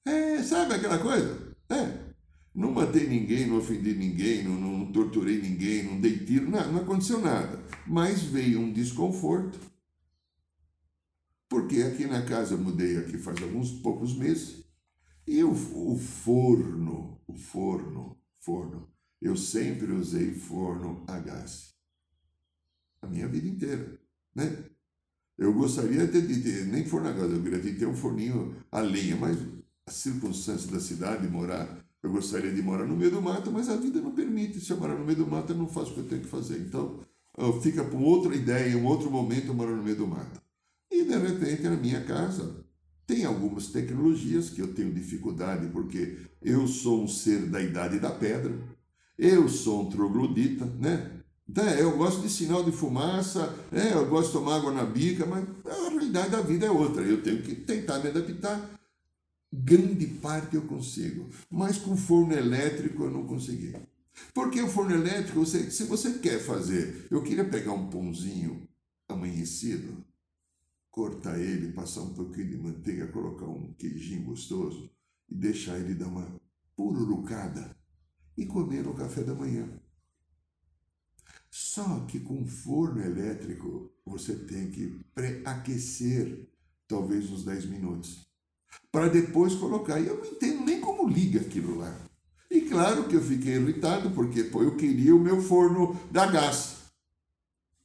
É, 0.04 0.42
sabe 0.42 0.74
aquela 0.74 0.98
coisa? 0.98 1.54
É. 1.68 2.10
Não 2.54 2.72
matei 2.72 3.06
ninguém, 3.06 3.46
não 3.46 3.58
ofendi 3.58 3.94
ninguém, 3.94 4.42
não, 4.42 4.54
não 4.54 4.92
torturei 4.92 5.40
ninguém, 5.40 5.84
não 5.84 6.00
dei 6.00 6.18
tiro, 6.18 6.50
não, 6.50 6.72
não 6.72 6.82
aconteceu 6.82 7.20
nada. 7.20 7.62
Mas 7.86 8.22
veio 8.22 8.60
um 8.60 8.72
desconforto. 8.72 9.58
Porque 11.48 11.82
aqui 11.82 12.06
na 12.06 12.22
casa, 12.22 12.56
mudei 12.56 12.96
aqui 12.96 13.18
faz 13.18 13.42
alguns 13.42 13.72
poucos 13.72 14.16
meses, 14.16 14.64
e 15.26 15.42
o, 15.42 15.52
o 15.52 15.98
forno, 15.98 17.20
o 17.26 17.34
forno, 17.34 18.16
forno, 18.40 18.88
eu 19.20 19.36
sempre 19.36 19.92
usei 19.92 20.32
forno 20.34 21.04
a 21.06 21.18
gás. 21.18 21.74
A 23.02 23.06
minha 23.06 23.28
vida 23.28 23.48
inteira, 23.48 24.00
né? 24.34 24.64
Eu 25.36 25.52
gostaria 25.54 26.06
de 26.06 26.42
ter, 26.42 26.66
nem 26.66 26.84
forno 26.84 27.08
a 27.08 27.12
gás, 27.12 27.32
eu 27.32 27.42
queria 27.42 27.78
ter 27.78 27.86
um 27.86 27.96
forninho 27.96 28.64
a 28.70 28.80
lenha, 28.80 29.16
mas 29.16 29.36
as 29.90 29.96
circunstâncias 29.96 30.70
da 30.70 30.81
cidade, 30.81 31.26
morar, 31.26 31.68
eu 32.00 32.11
gostaria 32.11 32.53
de 32.53 32.62
morar 32.62 32.87
no 32.87 32.96
meio 32.96 33.11
do 33.11 33.20
mato, 33.20 33.50
mas 33.50 33.68
a 33.68 33.76
vida 33.76 34.00
não 34.00 34.12
permite. 34.12 34.61
Se 34.61 34.70
eu 34.70 34.76
morar 34.76 34.94
no 34.94 35.05
meio 35.05 35.18
do 35.18 35.26
mato, 35.26 35.53
eu 35.53 35.57
não 35.57 35.66
faço 35.66 35.90
o 35.90 35.94
que 35.94 36.00
eu 36.00 36.09
tenho 36.09 36.22
que 36.22 36.29
fazer. 36.29 36.59
Então, 36.59 37.00
fica 37.61 37.85
para 37.85 37.98
outra 37.98 38.35
ideia, 38.35 38.79
um 38.79 38.87
outro 38.87 39.11
momento 39.11 39.48
eu 39.48 39.55
moro 39.55 39.76
no 39.76 39.83
meio 39.83 39.96
do 39.96 40.07
mato. 40.07 40.40
E, 40.90 41.05
de 41.05 41.16
repente, 41.16 41.62
na 41.62 41.76
minha 41.76 42.05
casa, 42.05 42.64
tem 43.07 43.24
algumas 43.24 43.66
tecnologias 43.66 44.48
que 44.48 44.62
eu 44.62 44.72
tenho 44.72 44.94
dificuldade, 44.94 45.66
porque 45.66 46.18
eu 46.40 46.66
sou 46.68 47.03
um 47.03 47.09
ser 47.09 47.46
da 47.50 47.61
idade 47.61 47.98
da 47.98 48.11
pedra, 48.11 48.57
eu 49.18 49.48
sou 49.48 49.83
um 49.83 49.90
troglodita, 49.90 50.64
né? 50.79 51.20
Então, 51.48 51.64
eu 51.64 51.96
gosto 51.98 52.22
de 52.22 52.31
sinal 52.31 52.62
de 52.62 52.70
fumaça, 52.70 53.53
né? 53.72 53.92
eu 53.92 54.07
gosto 54.07 54.29
de 54.29 54.33
tomar 54.35 54.57
água 54.57 54.72
na 54.72 54.85
bica, 54.85 55.26
mas 55.26 55.44
a 55.66 55.90
realidade 55.90 56.31
da 56.31 56.40
vida 56.40 56.66
é 56.66 56.70
outra. 56.70 57.03
Eu 57.03 57.20
tenho 57.22 57.42
que 57.42 57.57
tentar 57.57 57.98
me 57.98 58.09
adaptar. 58.09 58.80
Grande 59.52 60.06
parte 60.06 60.54
eu 60.54 60.62
consigo, 60.62 61.28
mas 61.50 61.76
com 61.76 61.96
forno 61.96 62.32
elétrico 62.32 63.02
eu 63.02 63.10
não 63.10 63.26
consegui. 63.26 63.74
Porque 64.32 64.62
o 64.62 64.68
forno 64.68 64.94
elétrico, 64.94 65.40
você, 65.40 65.70
se 65.72 65.84
você 65.84 66.18
quer 66.18 66.38
fazer, 66.38 67.08
eu 67.10 67.22
queria 67.22 67.48
pegar 67.48 67.72
um 67.72 67.90
pãozinho 67.90 68.68
amanhecido, 69.08 70.04
cortar 70.88 71.40
ele, 71.40 71.72
passar 71.72 72.02
um 72.02 72.14
pouquinho 72.14 72.48
de 72.48 72.56
manteiga, 72.58 73.08
colocar 73.08 73.46
um 73.46 73.72
queijinho 73.74 74.24
gostoso 74.24 74.88
e 75.28 75.34
deixar 75.34 75.78
ele 75.80 75.94
dar 75.94 76.06
uma 76.06 76.40
pururucada 76.76 77.76
e 78.36 78.46
comer 78.46 78.84
no 78.84 78.94
café 78.94 79.24
da 79.24 79.34
manhã. 79.34 79.68
Só 81.50 82.06
que 82.06 82.20
com 82.20 82.46
forno 82.46 83.02
elétrico 83.02 83.92
você 84.06 84.36
tem 84.36 84.70
que 84.70 85.00
pré-aquecer 85.12 86.48
talvez 86.86 87.28
uns 87.30 87.44
10 87.44 87.66
minutos 87.66 88.30
para 88.90 89.09
depois 89.09 89.54
colocar. 89.54 90.00
E 90.00 90.06
eu 90.06 90.18
não 90.18 90.26
entendo 90.26 90.64
nem 90.64 90.80
como 90.80 91.09
liga 91.09 91.40
aquilo 91.40 91.78
lá. 91.78 91.96
E 92.50 92.62
claro 92.62 93.04
que 93.04 93.14
eu 93.14 93.22
fiquei 93.22 93.54
irritado 93.54 94.11
porque 94.11 94.44
pô, 94.44 94.62
eu 94.62 94.76
queria 94.76 95.14
o 95.14 95.20
meu 95.20 95.40
forno 95.40 95.98
da 96.11 96.26
gás. 96.26 96.78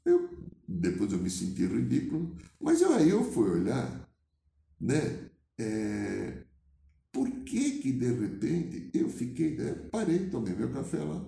Eu, 0.03 0.29
depois 0.67 1.11
eu 1.11 1.19
me 1.19 1.29
senti 1.29 1.65
ridículo, 1.65 2.35
mas 2.59 2.81
eu, 2.81 2.93
aí 2.93 3.09
eu 3.09 3.23
fui 3.23 3.49
olhar, 3.49 4.09
né? 4.79 5.29
É, 5.57 6.43
por 7.11 7.29
que 7.29 7.79
que 7.79 7.91
de 7.91 8.11
repente 8.11 8.89
eu 8.93 9.07
fiquei, 9.09 9.55
é, 9.59 9.73
parei, 9.91 10.27
tomei 10.29 10.53
meu 10.53 10.71
café 10.71 10.97
lá. 10.97 11.23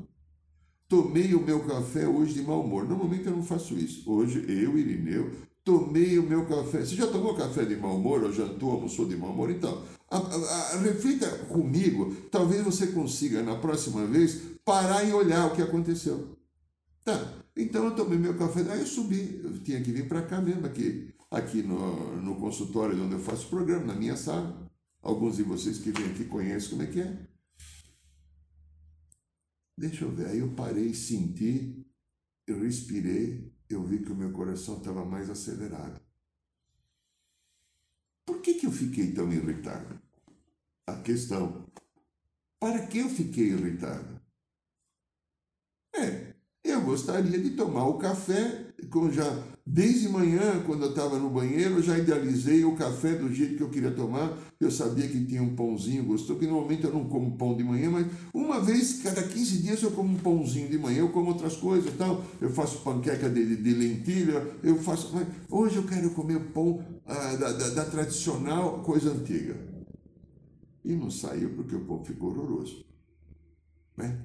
Tomei 0.87 1.35
o 1.35 1.43
meu 1.43 1.65
café 1.65 2.07
hoje 2.07 2.33
de 2.33 2.41
mau 2.41 2.63
humor. 2.63 2.87
Normalmente 2.87 3.25
eu 3.25 3.35
não 3.35 3.43
faço 3.43 3.73
isso. 3.75 4.09
Hoje 4.09 4.39
eu, 4.47 4.77
Irineu, 4.77 5.31
tomei 5.67 6.17
o 6.17 6.23
meu 6.23 6.45
café. 6.45 6.79
Você 6.79 6.95
já 6.95 7.05
tomou 7.07 7.35
café 7.35 7.65
de 7.65 7.75
mau 7.75 7.97
humor 7.97 8.23
ou 8.23 8.31
jantou, 8.31 8.71
almoçou 8.71 9.05
de 9.05 9.17
mau 9.17 9.31
humor? 9.31 9.51
Então, 9.51 9.83
a, 10.09 10.15
a, 10.15 10.75
a, 10.75 10.79
reflita 10.79 11.27
comigo. 11.49 12.15
Talvez 12.31 12.63
você 12.63 12.87
consiga, 12.87 13.43
na 13.43 13.57
próxima 13.57 14.05
vez, 14.05 14.43
parar 14.63 15.03
e 15.03 15.11
olhar 15.11 15.45
o 15.47 15.53
que 15.53 15.61
aconteceu. 15.61 16.37
Tá, 17.03 17.33
então 17.53 17.83
eu 17.83 17.95
tomei 17.97 18.17
meu 18.17 18.37
café, 18.37 18.61
aí 18.71 18.79
eu 18.79 18.87
subi. 18.87 19.41
Eu 19.43 19.59
tinha 19.61 19.83
que 19.83 19.91
vir 19.91 20.07
para 20.07 20.21
cá 20.21 20.39
mesmo, 20.39 20.65
aqui, 20.65 21.13
aqui 21.29 21.61
no, 21.61 22.15
no 22.21 22.35
consultório 22.35 23.03
onde 23.03 23.15
eu 23.15 23.19
faço 23.19 23.47
o 23.47 23.49
programa, 23.49 23.87
na 23.87 23.95
minha 23.95 24.15
sala. 24.15 24.71
Alguns 25.01 25.35
de 25.35 25.43
vocês 25.43 25.79
que 25.79 25.91
vêm 25.91 26.11
aqui 26.11 26.23
conhecem 26.23 26.69
como 26.69 26.83
é 26.83 26.87
que 26.87 27.01
é. 27.01 27.27
Deixa 29.77 30.05
eu 30.05 30.11
ver. 30.11 30.27
Aí 30.27 30.39
eu 30.39 30.49
parei, 30.51 30.93
senti, 30.93 31.85
eu 32.47 32.61
respirei, 32.61 33.51
eu 33.69 33.83
vi 33.83 34.03
que 34.03 34.11
o 34.11 34.15
meu 34.15 34.31
coração 34.31 34.77
estava 34.77 35.03
mais 35.05 35.29
acelerado. 35.29 35.99
Por 38.25 38.41
que, 38.41 38.55
que 38.55 38.65
eu 38.65 38.71
fiquei 38.71 39.13
tão 39.13 39.31
irritado? 39.31 39.99
A 40.85 40.95
questão. 41.01 41.65
Para 42.59 42.87
que 42.87 42.99
eu 42.99 43.09
fiquei 43.09 43.51
irritado? 43.51 44.21
É, 45.95 46.35
eu 46.63 46.81
gostaria 46.81 47.39
de 47.39 47.55
tomar 47.55 47.87
o 47.87 47.97
café 47.97 48.73
com 48.89 49.11
já 49.11 49.56
Desde 49.69 50.07
manhã, 50.07 50.63
quando 50.65 50.83
eu 50.83 50.91
estava 50.91 51.19
no 51.19 51.29
banheiro, 51.29 51.75
eu 51.75 51.83
já 51.83 51.97
idealizei 51.97 52.63
o 52.63 52.77
café 52.77 53.15
do 53.15 53.31
jeito 53.33 53.57
que 53.57 53.63
eu 53.63 53.69
queria 53.69 53.91
tomar. 53.91 54.31
Eu 54.61 54.71
sabia 54.71 55.05
que 55.09 55.25
tinha 55.25 55.43
um 55.43 55.57
pãozinho 55.57 56.05
gostoso, 56.05 56.39
que 56.39 56.47
normalmente 56.47 56.85
eu 56.85 56.93
não 56.93 57.03
como 57.09 57.35
pão 57.35 57.53
de 57.53 57.65
manhã, 57.65 57.89
mas 57.89 58.07
uma 58.33 58.61
vez 58.61 59.01
cada 59.03 59.21
15 59.21 59.61
dias 59.61 59.83
eu 59.83 59.91
como 59.91 60.13
um 60.13 60.19
pãozinho 60.19 60.69
de 60.69 60.77
manhã, 60.77 60.99
eu 60.99 61.09
como 61.09 61.31
outras 61.31 61.57
coisas 61.57 61.93
tal. 61.97 62.23
Eu 62.39 62.49
faço 62.49 62.79
panqueca 62.79 63.29
de, 63.29 63.57
de 63.57 63.73
lentilha, 63.73 64.41
eu 64.63 64.77
faço. 64.77 65.13
Mas 65.13 65.27
hoje 65.49 65.75
eu 65.75 65.83
quero 65.83 66.11
comer 66.11 66.39
pão 66.53 66.81
ah, 67.05 67.35
da, 67.35 67.51
da, 67.51 67.69
da 67.71 67.85
tradicional 67.85 68.81
coisa 68.83 69.11
antiga. 69.11 69.57
E 70.85 70.95
não 70.95 71.11
saiu 71.11 71.49
porque 71.49 71.75
o 71.75 71.83
pão 71.83 72.05
ficou 72.05 72.29
horroroso. 72.29 72.85
Né? 73.97 74.17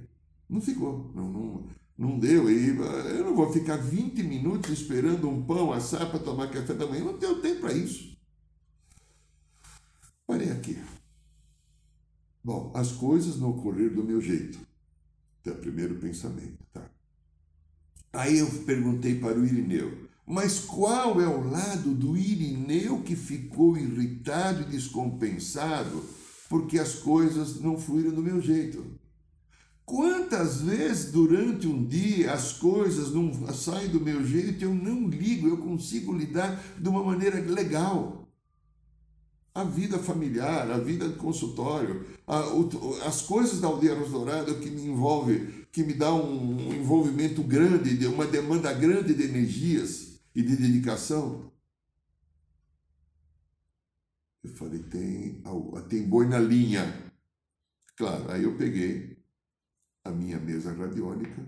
Não 0.49 0.61
ficou. 0.61 1.11
Não, 1.17 1.29
não, 1.29 1.67
não 1.97 2.19
deu. 2.19 2.51
E 2.51 2.69
eu 2.69 3.25
não 3.25 3.35
vou 3.35 3.53
ficar 3.53 3.77
20 3.77 4.23
minutos 4.23 4.71
esperando 4.71 5.29
um 5.29 5.45
pão 5.45 5.73
assar 5.73 6.11
para 6.11 6.19
tomar 6.19 6.51
café 6.51 6.75
da 6.75 6.87
manhã. 6.87 7.05
Não 7.05 7.19
tenho 7.19 7.41
tempo 7.41 7.61
para 7.61 7.73
isso. 7.73 8.17
Parei 10.27 10.51
aqui. 10.51 10.79
Bom, 12.45 12.73
as 12.75 12.93
coisas 12.93 13.39
não 13.39 13.51
ocorreram 13.51 13.95
do 13.95 14.05
meu 14.05 14.21
jeito. 14.21 14.59
É 15.45 15.51
o 15.51 15.57
primeiro 15.57 15.97
pensamento, 15.97 16.59
tá? 16.73 16.89
Aí 18.13 18.39
eu 18.39 18.47
perguntei 18.65 19.19
para 19.19 19.39
o 19.39 19.45
Irineu, 19.45 20.09
mas 20.27 20.61
qual 20.61 21.21
é 21.21 21.27
o 21.27 21.49
lado 21.49 21.95
do 21.95 22.17
Irineu 22.17 23.03
que 23.03 23.17
ficou 23.17 23.77
irritado 23.77 24.63
e 24.63 24.67
descompensado 24.67 26.05
porque 26.49 26.79
as 26.79 26.95
coisas 26.97 27.61
não 27.61 27.79
fluíram 27.79 28.13
do 28.13 28.23
meu 28.23 28.41
jeito? 28.41 28.85
Quantas 29.85 30.63
vezes 30.63 31.11
durante 31.11 31.67
um 31.67 31.85
dia 31.85 32.33
as 32.33 32.53
coisas 32.53 33.13
não 33.13 33.33
saem 33.53 33.89
do 33.89 34.01
meu 34.01 34.25
jeito, 34.25 34.65
eu 34.65 34.75
não 34.75 35.09
ligo, 35.09 35.49
eu 35.49 35.59
consigo 35.59 36.13
lidar 36.13 36.63
de 36.79 36.89
uma 36.89 37.03
maneira 37.03 37.41
legal. 37.41 38.29
A 39.55 39.65
vida 39.65 39.99
familiar, 39.99 40.71
a 40.71 40.79
vida 40.79 41.09
de 41.09 41.17
consultório, 41.17 42.07
a, 42.27 42.41
o, 42.55 42.97
as 43.05 43.21
coisas 43.23 43.61
da 43.61 43.69
aldeia 43.69 43.95
Dourado 43.95 44.61
que 44.61 44.71
me 44.71 44.87
envolve, 44.87 45.67
que 45.71 45.83
me 45.83 45.93
dá 45.93 46.15
um, 46.15 46.69
um 46.69 46.75
envolvimento 46.75 47.43
grande, 47.43 48.07
uma 48.07 48.27
demanda 48.27 48.73
grande 48.73 49.13
de 49.13 49.25
energias 49.25 50.21
e 50.35 50.43
de 50.43 50.57
dedicação. 50.57 51.53
Eu 54.43 54.51
falei, 54.55 54.83
tem, 54.85 55.43
tem 55.89 56.03
boi 56.03 56.27
na 56.27 56.39
linha. 56.39 57.13
Claro, 57.95 58.31
aí 58.31 58.45
eu 58.45 58.57
peguei 58.57 59.12
a 60.05 60.11
minha 60.11 60.39
mesa 60.39 60.73
radiônica, 60.73 61.47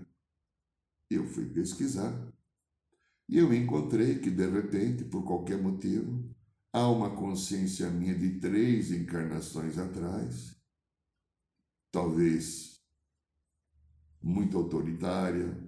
eu 1.09 1.27
fui 1.27 1.45
pesquisar 1.45 2.13
e 3.27 3.37
eu 3.37 3.53
encontrei 3.53 4.19
que, 4.19 4.29
de 4.29 4.47
repente, 4.47 5.03
por 5.03 5.23
qualquer 5.23 5.61
motivo, 5.61 6.23
há 6.71 6.87
uma 6.89 7.15
consciência 7.15 7.89
minha 7.89 8.17
de 8.17 8.39
três 8.39 8.91
encarnações 8.91 9.77
atrás, 9.77 10.55
talvez 11.91 12.81
muito 14.21 14.57
autoritária, 14.57 15.65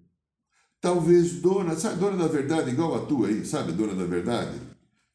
Talvez 0.80 1.42
dona, 1.42 1.76
sabe, 1.76 2.00
dona 2.00 2.18
da 2.18 2.28
verdade, 2.28 2.70
igual 2.70 2.96
a 2.96 3.06
tua 3.06 3.28
aí, 3.28 3.46
sabe, 3.46 3.72
dona 3.72 3.96
da 3.96 4.06
verdade? 4.06 4.60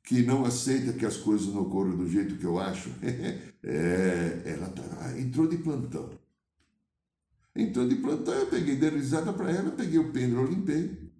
Que 0.02 0.22
não 0.22 0.44
aceita 0.44 0.92
que 0.92 1.06
as 1.06 1.16
coisas 1.16 1.46
não 1.46 1.62
ocorram 1.62 1.96
do 1.96 2.08
jeito 2.08 2.36
que 2.36 2.44
eu 2.44 2.58
acho. 2.58 2.90
é, 3.62 4.42
ela 4.44 4.68
tá, 4.70 5.18
entrou 5.18 5.46
de 5.46 5.58
plantão. 5.58 6.10
Entrou 7.54 7.86
de 7.86 7.96
plantão, 7.96 8.34
eu 8.34 8.46
peguei, 8.46 8.76
dei 8.76 8.90
risada 8.90 9.32
para 9.32 9.50
ela, 9.50 9.70
peguei 9.72 9.98
o 9.98 10.10
pêndulo, 10.10 10.46
limpei. 10.46 11.10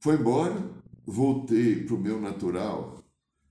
Foi 0.00 0.16
embora, 0.16 0.68
voltei 1.06 1.84
para 1.84 1.94
o 1.94 2.00
meu 2.00 2.20
natural, 2.20 3.04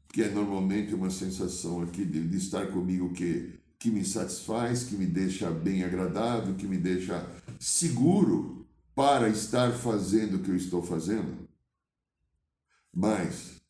que 0.09 0.21
é 0.21 0.29
normalmente 0.29 0.93
uma 0.93 1.09
sensação 1.09 1.81
aqui 1.81 2.03
de, 2.03 2.27
de 2.27 2.37
estar 2.37 2.67
comigo 2.67 3.13
que, 3.13 3.57
que 3.79 3.89
me 3.89 4.03
satisfaz, 4.03 4.83
que 4.83 4.95
me 4.95 5.05
deixa 5.05 5.49
bem 5.49 5.83
agradável, 5.83 6.55
que 6.55 6.67
me 6.67 6.77
deixa 6.77 7.25
seguro 7.57 8.67
para 8.93 9.29
estar 9.29 9.71
fazendo 9.71 10.35
o 10.35 10.39
que 10.39 10.51
eu 10.51 10.57
estou 10.57 10.83
fazendo. 10.83 11.47
Mas 12.93 13.61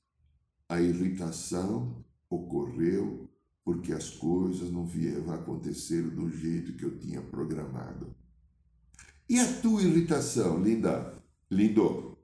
a 0.67 0.81
irritação 0.81 2.03
ocorreu 2.27 3.29
porque 3.63 3.93
as 3.93 4.09
coisas 4.09 4.71
não 4.71 4.85
vieram 4.85 5.31
acontecer 5.31 6.01
do 6.01 6.29
jeito 6.29 6.73
que 6.73 6.85
eu 6.85 6.97
tinha 6.97 7.21
programado. 7.21 8.15
E 9.29 9.39
a 9.39 9.61
tua 9.61 9.81
irritação, 9.81 10.61
linda? 10.61 11.13
Lindo? 11.49 12.17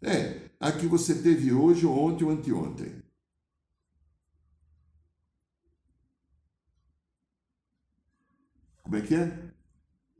É, 0.00 0.50
a 0.60 0.70
que 0.72 0.86
você 0.86 1.20
teve 1.20 1.52
hoje, 1.52 1.86
ou 1.86 1.98
ontem 1.98 2.24
ou 2.24 2.30
anteontem. 2.30 3.02
Como 8.82 8.96
é 8.96 9.00
que 9.00 9.14
é? 9.14 9.52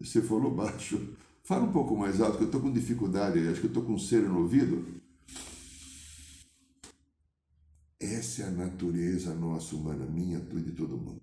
Você 0.00 0.20
falou 0.20 0.52
baixo. 0.52 1.16
Fala 1.44 1.64
um 1.64 1.72
pouco 1.72 1.96
mais 1.96 2.20
alto, 2.20 2.38
que 2.38 2.42
eu 2.42 2.48
estou 2.48 2.60
com 2.60 2.72
dificuldade. 2.72 3.46
Acho 3.46 3.60
que 3.60 3.66
eu 3.66 3.70
estou 3.70 3.84
com 3.84 3.96
cera 3.96 4.28
no 4.28 4.40
ouvido. 4.40 5.00
Essa 7.98 8.42
é 8.42 8.46
a 8.46 8.50
natureza 8.50 9.34
nossa 9.34 9.74
humana, 9.74 10.04
minha, 10.04 10.38
e 10.38 10.60
de 10.60 10.72
todo 10.72 10.98
mundo. 10.98 11.22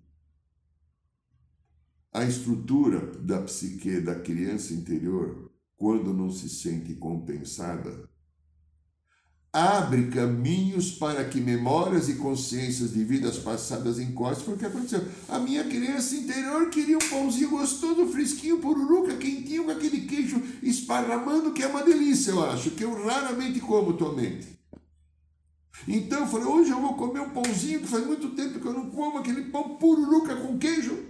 A 2.11 2.25
estrutura 2.25 3.11
da 3.19 3.41
psique 3.41 3.99
da 3.99 4.19
criança 4.19 4.73
interior, 4.73 5.51
quando 5.75 6.13
não 6.13 6.31
se 6.31 6.49
sente 6.49 6.95
compensada, 6.95 8.09
abre 9.51 10.07
caminhos 10.07 10.91
para 10.91 11.23
que 11.25 11.39
memórias 11.39 12.09
e 12.09 12.15
consciências 12.15 12.91
de 12.91 13.03
vidas 13.03 13.37
passadas 13.37 13.99
encostem. 13.99 14.45
Foi 14.45 14.55
o 14.55 14.57
que 14.57 14.65
aconteceu. 14.65 15.07
A 15.29 15.37
minha 15.37 15.63
criança 15.65 16.15
interior 16.15 16.71
queria 16.71 16.97
um 16.97 17.09
pãozinho 17.09 17.51
gostoso, 17.51 18.07
fresquinho, 18.07 18.57
pururuca, 18.57 19.15
quentinho, 19.15 19.65
com 19.65 19.71
aquele 19.71 20.07
queijo 20.07 20.41
esparramando, 20.63 21.53
que 21.53 21.61
é 21.61 21.67
uma 21.67 21.83
delícia, 21.83 22.31
eu 22.31 22.43
acho, 22.43 22.71
que 22.71 22.83
eu 22.83 23.05
raramente 23.05 23.59
como 23.59 23.91
atualmente. 23.91 24.62
Então 25.87 26.21
eu 26.21 26.27
falei, 26.27 26.47
hoje 26.47 26.71
eu 26.71 26.81
vou 26.81 26.95
comer 26.95 27.19
um 27.19 27.31
pãozinho 27.31 27.81
que 27.81 27.87
faz 27.87 28.05
muito 28.05 28.29
tempo 28.35 28.59
que 28.59 28.65
eu 28.65 28.73
não 28.73 28.89
como, 28.89 29.17
aquele 29.17 29.51
pão 29.51 29.77
pururuca 29.77 30.35
com 30.37 30.57
queijo. 30.57 31.07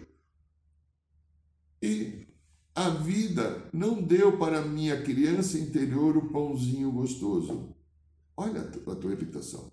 E 1.82 2.28
a 2.76 2.90
vida 2.90 3.70
não 3.72 4.02
deu 4.02 4.38
para 4.38 4.62
minha 4.62 5.02
criança 5.04 5.60
interior 5.60 6.18
o 6.18 6.30
pãozinho 6.30 6.92
gostoso. 6.92 7.76
Olha 8.36 8.62
a 8.62 8.96
tua 8.96 9.12
irritação. 9.12 9.72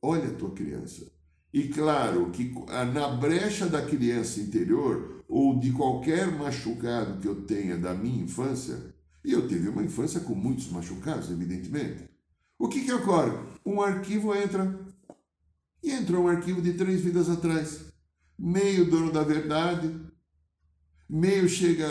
Olha 0.00 0.28
a 0.28 0.34
tua 0.34 0.52
criança. 0.52 1.10
E 1.52 1.68
claro 1.68 2.30
que 2.30 2.54
na 2.92 3.08
brecha 3.08 3.66
da 3.66 3.84
criança 3.84 4.40
interior, 4.40 5.24
ou 5.28 5.58
de 5.58 5.72
qualquer 5.72 6.30
machucado 6.30 7.20
que 7.20 7.26
eu 7.26 7.42
tenha 7.44 7.76
da 7.76 7.92
minha 7.92 8.22
infância, 8.22 8.94
e 9.24 9.32
eu 9.32 9.48
tive 9.48 9.68
uma 9.68 9.82
infância 9.82 10.20
com 10.20 10.34
muitos 10.34 10.68
machucados, 10.70 11.30
evidentemente, 11.30 12.09
o 12.60 12.68
que, 12.68 12.84
que 12.84 12.92
ocorre? 12.92 13.32
Um 13.64 13.80
arquivo 13.80 14.34
entra. 14.36 14.78
E 15.82 15.90
entrou 15.90 16.24
um 16.24 16.28
arquivo 16.28 16.60
de 16.60 16.74
três 16.74 17.00
vidas 17.00 17.30
atrás. 17.30 17.86
Meio 18.38 18.90
dono 18.90 19.10
da 19.10 19.22
verdade, 19.22 19.98
meio 21.08 21.48
chega. 21.48 21.86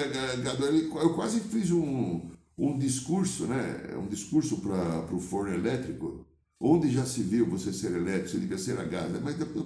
Eu 1.01 1.15
quase 1.15 1.39
fiz 1.39 1.71
um, 1.71 2.29
um 2.55 2.77
discurso, 2.77 3.47
né? 3.47 3.95
um 3.97 4.07
discurso 4.07 4.61
para 4.61 5.15
o 5.15 5.19
forno 5.19 5.55
elétrico, 5.55 6.23
onde 6.59 6.91
já 6.91 7.03
se 7.03 7.23
viu 7.23 7.49
você 7.49 7.73
ser 7.73 7.95
elétrico, 7.95 8.29
você 8.29 8.37
devia 8.37 8.57
ser 8.59 8.79
a 8.79 8.83
gás, 8.83 9.11
mas 9.23 9.37
depois 9.37 9.65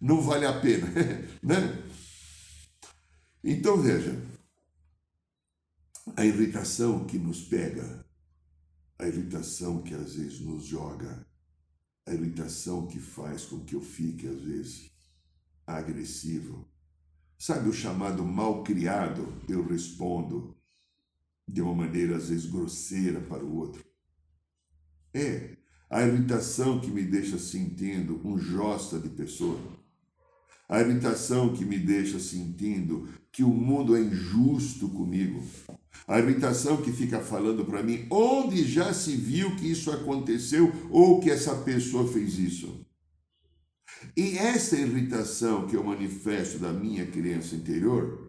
não 0.00 0.20
vale 0.22 0.46
a 0.46 0.60
pena, 0.60 0.86
né? 1.42 1.82
Então 3.42 3.76
veja, 3.76 4.16
a 6.14 6.24
irritação 6.24 7.04
que 7.04 7.18
nos 7.18 7.42
pega, 7.42 8.04
a 9.00 9.08
irritação 9.08 9.80
que 9.80 9.94
às 9.94 10.14
vezes 10.14 10.40
nos 10.40 10.66
joga, 10.66 11.26
a 12.04 12.12
irritação 12.12 12.86
que 12.86 12.98
faz 12.98 13.46
com 13.46 13.60
que 13.60 13.74
eu 13.74 13.80
fique 13.80 14.28
às 14.28 14.40
vezes 14.42 14.90
agressivo. 15.66 16.68
Sabe 17.38 17.70
o 17.70 17.72
chamado 17.72 18.22
mal 18.22 18.62
criado? 18.62 19.32
Eu 19.48 19.66
respondo, 19.66 20.54
de 21.48 21.62
uma 21.62 21.74
maneira 21.74 22.18
às 22.18 22.28
vezes 22.28 22.44
grosseira 22.44 23.22
para 23.22 23.42
o 23.42 23.56
outro. 23.56 23.82
É 25.14 25.56
a 25.88 26.06
irritação 26.06 26.78
que 26.78 26.90
me 26.90 27.02
deixa 27.02 27.38
sentindo 27.38 28.20
um 28.22 28.38
josta 28.38 28.98
de 28.98 29.08
pessoa. 29.08 29.58
A 30.68 30.78
irritação 30.80 31.54
que 31.54 31.64
me 31.64 31.78
deixa 31.78 32.20
sentindo 32.20 33.08
que 33.32 33.42
o 33.42 33.48
mundo 33.48 33.96
é 33.96 34.00
injusto 34.00 34.90
comigo. 34.90 35.42
A 36.10 36.18
irritação 36.18 36.78
que 36.78 36.90
fica 36.90 37.20
falando 37.20 37.64
para 37.64 37.84
mim 37.84 38.04
onde 38.10 38.64
já 38.64 38.92
se 38.92 39.14
viu 39.14 39.54
que 39.54 39.70
isso 39.70 39.92
aconteceu 39.92 40.72
ou 40.90 41.20
que 41.20 41.30
essa 41.30 41.54
pessoa 41.54 42.12
fez 42.12 42.36
isso. 42.36 42.84
E 44.16 44.36
essa 44.36 44.76
irritação 44.76 45.68
que 45.68 45.76
eu 45.76 45.84
manifesto 45.84 46.58
da 46.58 46.72
minha 46.72 47.06
criança 47.06 47.54
interior 47.54 48.28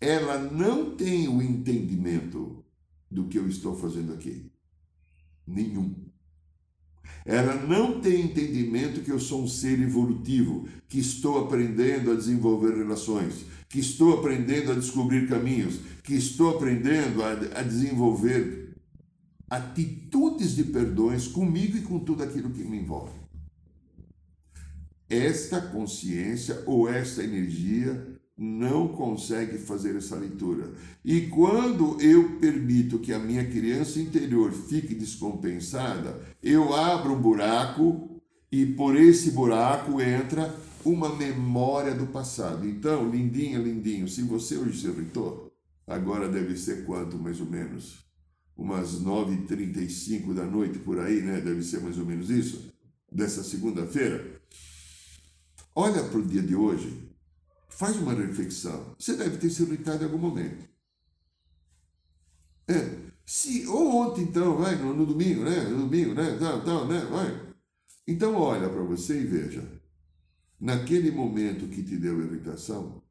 ela 0.00 0.38
não 0.38 0.96
tem 0.96 1.28
o 1.28 1.42
entendimento 1.42 2.64
do 3.10 3.28
que 3.28 3.38
eu 3.38 3.46
estou 3.46 3.76
fazendo 3.76 4.14
aqui. 4.14 4.50
Nenhum. 5.46 5.94
Ela 7.24 7.54
não 7.54 8.00
tem 8.00 8.22
entendimento 8.22 9.00
que 9.00 9.10
eu 9.10 9.20
sou 9.20 9.42
um 9.42 9.48
ser 9.48 9.80
evolutivo, 9.80 10.66
que 10.88 10.98
estou 10.98 11.38
aprendendo 11.38 12.10
a 12.10 12.14
desenvolver 12.14 12.76
relações, 12.76 13.44
que 13.68 13.78
estou 13.78 14.18
aprendendo 14.18 14.72
a 14.72 14.74
descobrir 14.74 15.28
caminhos, 15.28 15.80
que 16.02 16.14
estou 16.14 16.56
aprendendo 16.56 17.22
a, 17.22 17.30
a 17.30 17.62
desenvolver 17.62 18.74
atitudes 19.48 20.56
de 20.56 20.64
perdões 20.64 21.28
comigo 21.28 21.76
e 21.76 21.82
com 21.82 21.98
tudo 21.98 22.22
aquilo 22.22 22.50
que 22.50 22.64
me 22.64 22.78
envolve. 22.78 23.12
Esta 25.08 25.60
consciência 25.60 26.62
ou 26.66 26.88
esta 26.88 27.22
energia 27.22 28.11
não 28.36 28.88
consegue 28.88 29.58
fazer 29.58 29.96
essa 29.96 30.16
leitura. 30.16 30.72
E 31.04 31.22
quando 31.22 32.00
eu 32.00 32.38
permito 32.38 32.98
que 32.98 33.12
a 33.12 33.18
minha 33.18 33.44
criança 33.44 34.00
interior 34.00 34.52
fique 34.52 34.94
descompensada, 34.94 36.20
eu 36.42 36.74
abro 36.74 37.12
um 37.12 37.20
buraco 37.20 38.20
e 38.50 38.66
por 38.66 38.96
esse 38.96 39.30
buraco 39.30 40.00
entra 40.00 40.54
uma 40.84 41.14
memória 41.14 41.94
do 41.94 42.06
passado. 42.06 42.66
Então, 42.66 43.08
lindinho, 43.08 43.62
lindinho, 43.62 44.08
se 44.08 44.22
você 44.22 44.56
hoje 44.56 44.80
se 44.80 44.86
irritou, 44.88 45.52
agora 45.86 46.28
deve 46.28 46.56
ser 46.56 46.84
quanto 46.84 47.18
mais 47.18 47.40
ou 47.40 47.46
menos? 47.46 48.02
Umas 48.56 49.00
9h35 49.00 50.34
da 50.34 50.44
noite 50.44 50.78
por 50.78 50.98
aí, 50.98 51.20
né? 51.22 51.40
Deve 51.40 51.62
ser 51.62 51.80
mais 51.80 51.98
ou 51.98 52.04
menos 52.04 52.30
isso, 52.30 52.72
dessa 53.10 53.42
segunda-feira. 53.42 54.40
Olha 55.74 56.02
para 56.02 56.18
o 56.18 56.26
dia 56.26 56.42
de 56.42 56.54
hoje, 56.54 57.11
Faz 57.76 57.96
uma 57.96 58.12
reflexão. 58.12 58.94
Você 58.98 59.16
deve 59.16 59.38
ter 59.38 59.50
se 59.50 59.62
irritado 59.62 60.02
em 60.02 60.06
algum 60.06 60.18
momento. 60.18 60.68
É. 62.68 63.12
Se, 63.24 63.66
ou 63.66 63.96
ontem, 63.96 64.22
então, 64.22 64.56
vai, 64.56 64.76
no, 64.76 64.94
no 64.94 65.06
domingo, 65.06 65.42
né? 65.44 65.64
No 65.64 65.78
domingo, 65.78 66.14
né? 66.14 66.36
Tal, 66.38 66.62
tal, 66.64 66.86
né? 66.86 67.00
Vai. 67.10 67.54
Então, 68.06 68.34
olha 68.34 68.68
para 68.68 68.82
você 68.82 69.20
e 69.20 69.24
veja. 69.24 69.66
Naquele 70.60 71.10
momento 71.10 71.68
que 71.68 71.82
te 71.82 71.96
deu 71.96 72.22
irritação, 72.24 73.02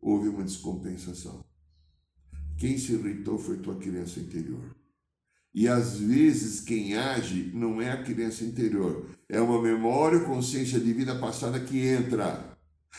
houve 0.00 0.28
uma 0.28 0.44
descompensação. 0.44 1.44
Quem 2.56 2.78
se 2.78 2.92
irritou 2.92 3.38
foi 3.38 3.58
tua 3.58 3.76
criança 3.76 4.20
interior. 4.20 4.74
E 5.52 5.68
às 5.68 5.98
vezes 5.98 6.60
quem 6.60 6.96
age 6.96 7.50
não 7.52 7.80
é 7.80 7.90
a 7.90 8.02
criança 8.02 8.44
interior, 8.44 9.06
é 9.28 9.40
uma 9.40 9.60
memória 9.60 10.18
ou 10.18 10.24
consciência 10.24 10.78
de 10.78 10.92
vida 10.92 11.18
passada 11.18 11.58
que 11.60 11.86
entra. 11.86 12.55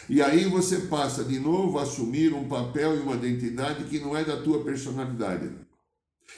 E 0.10 0.22
aí 0.22 0.46
você 0.46 0.82
passa 0.82 1.24
de 1.24 1.40
novo 1.40 1.78
a 1.78 1.84
assumir 1.84 2.34
um 2.34 2.48
papel 2.48 2.96
e 2.98 3.02
uma 3.02 3.16
identidade 3.16 3.84
que 3.86 4.00
não 4.00 4.16
é 4.16 4.24
da 4.24 4.42
tua 4.42 4.64
personalidade. 4.64 5.50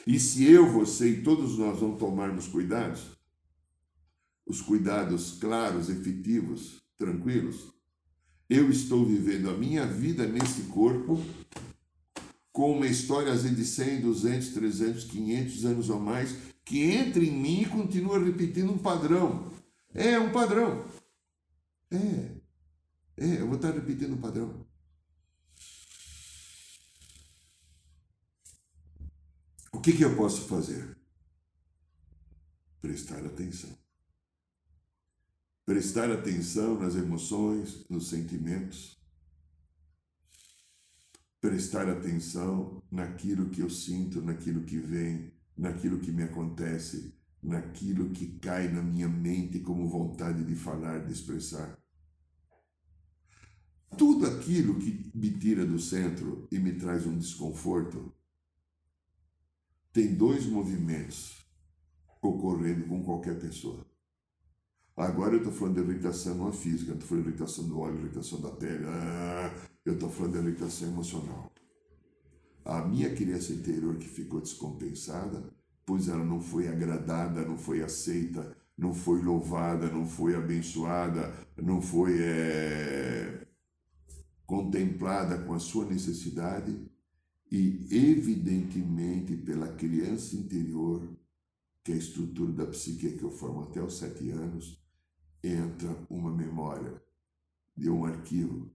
E 0.05 0.19
se 0.19 0.49
eu, 0.49 0.71
você 0.71 1.09
e 1.09 1.21
todos 1.21 1.57
nós 1.57 1.81
não 1.81 1.95
tomarmos 1.95 2.47
cuidados, 2.47 3.01
os 4.45 4.61
cuidados 4.61 5.37
claros, 5.39 5.89
efetivos, 5.89 6.81
tranquilos, 6.97 7.73
eu 8.49 8.69
estou 8.69 9.05
vivendo 9.05 9.49
a 9.49 9.57
minha 9.57 9.85
vida 9.85 10.25
nesse 10.25 10.63
corpo 10.63 11.21
com 12.51 12.73
uma 12.73 12.87
história 12.87 13.31
às 13.31 13.43
vezes 13.43 13.57
de 13.57 13.65
100, 13.65 14.01
200, 14.01 14.49
300, 14.49 15.03
500 15.05 15.65
anos 15.65 15.89
ou 15.89 15.99
mais, 15.99 16.35
que 16.65 16.83
entra 16.83 17.23
em 17.23 17.31
mim 17.31 17.61
e 17.61 17.65
continua 17.65 18.19
repetindo 18.23 18.71
um 18.71 18.77
padrão. 18.77 19.51
É 19.93 20.19
um 20.19 20.31
padrão. 20.31 20.83
É. 21.91 22.38
É, 23.21 23.41
eu 23.41 23.47
vou 23.47 23.57
estar 23.57 23.71
repetindo 23.71 24.13
um 24.13 24.21
padrão. 24.21 24.65
O 29.73 29.81
que, 29.81 29.91
que 29.91 30.05
eu 30.05 30.15
posso 30.15 30.47
fazer? 30.47 30.97
Prestar 32.81 33.25
atenção. 33.25 33.77
Prestar 35.65 36.09
atenção 36.09 36.79
nas 36.79 36.95
emoções, 36.95 37.85
nos 37.89 38.07
sentimentos. 38.07 38.97
Prestar 41.41 41.89
atenção 41.89 42.81
naquilo 42.89 43.49
que 43.49 43.59
eu 43.59 43.69
sinto, 43.69 44.21
naquilo 44.21 44.63
que 44.63 44.77
vem, 44.77 45.33
naquilo 45.57 45.99
que 45.99 46.11
me 46.11 46.23
acontece, 46.23 47.13
naquilo 47.43 48.11
que 48.11 48.39
cai 48.39 48.69
na 48.69 48.81
minha 48.81 49.09
mente 49.09 49.59
como 49.59 49.89
vontade 49.89 50.41
de 50.45 50.55
falar, 50.55 51.05
de 51.05 51.11
expressar. 51.11 51.77
Tudo 53.97 54.25
aquilo 54.27 54.79
que 54.79 55.11
me 55.13 55.31
tira 55.31 55.65
do 55.65 55.79
centro 55.79 56.47
e 56.51 56.59
me 56.59 56.73
traz 56.73 57.05
um 57.05 57.17
desconforto 57.17 58.13
tem 59.91 60.13
dois 60.13 60.45
movimentos 60.45 61.37
ocorrendo 62.21 62.85
com 62.85 63.03
qualquer 63.03 63.39
pessoa. 63.39 63.85
Agora 64.95 65.33
eu 65.33 65.37
estou 65.37 65.53
falando 65.53 65.75
de 65.75 65.91
irritação 65.91 66.35
não 66.35 66.51
física, 66.51 66.91
estou 66.91 67.07
falando 67.07 67.23
de 67.23 67.29
irritação 67.29 67.67
do 67.67 67.79
óleo, 67.79 67.99
irritação 67.99 68.41
da 68.41 68.49
pele, 68.49 68.83
ah, 68.85 69.53
eu 69.85 69.93
estou 69.93 70.09
falando 70.09 70.33
de 70.33 70.47
irritação 70.49 70.89
emocional. 70.89 71.51
A 72.65 72.85
minha 72.85 73.15
criança 73.15 73.53
interior 73.53 73.95
que 73.95 74.07
ficou 74.07 74.41
descompensada, 74.41 75.49
pois 75.85 76.09
ela 76.09 76.23
não 76.23 76.41
foi 76.41 76.67
agradada, 76.67 77.45
não 77.45 77.57
foi 77.57 77.81
aceita, 77.81 78.55
não 78.77 78.93
foi 78.93 79.21
louvada, 79.21 79.89
não 79.89 80.05
foi 80.05 80.35
abençoada, 80.35 81.33
não 81.57 81.81
foi 81.81 82.21
é, 82.21 83.47
contemplada 84.49 85.37
com 85.43 85.53
a 85.53 85.59
sua 85.59 85.85
necessidade, 85.85 86.75
e 87.51 87.87
evidentemente 87.91 89.37
pela 89.37 89.75
criança 89.75 90.35
interior, 90.35 91.07
que 91.83 91.91
é 91.91 91.95
a 91.95 91.99
estrutura 91.99 92.51
da 92.53 92.65
psique 92.65 93.11
que 93.11 93.23
eu 93.23 93.29
formo 93.29 93.61
até 93.61 93.79
os 93.79 93.99
sete 93.99 94.31
anos, 94.31 94.83
entra 95.43 95.95
uma 96.09 96.35
memória 96.35 96.99
de 97.77 97.91
um 97.91 98.03
arquivo 98.05 98.71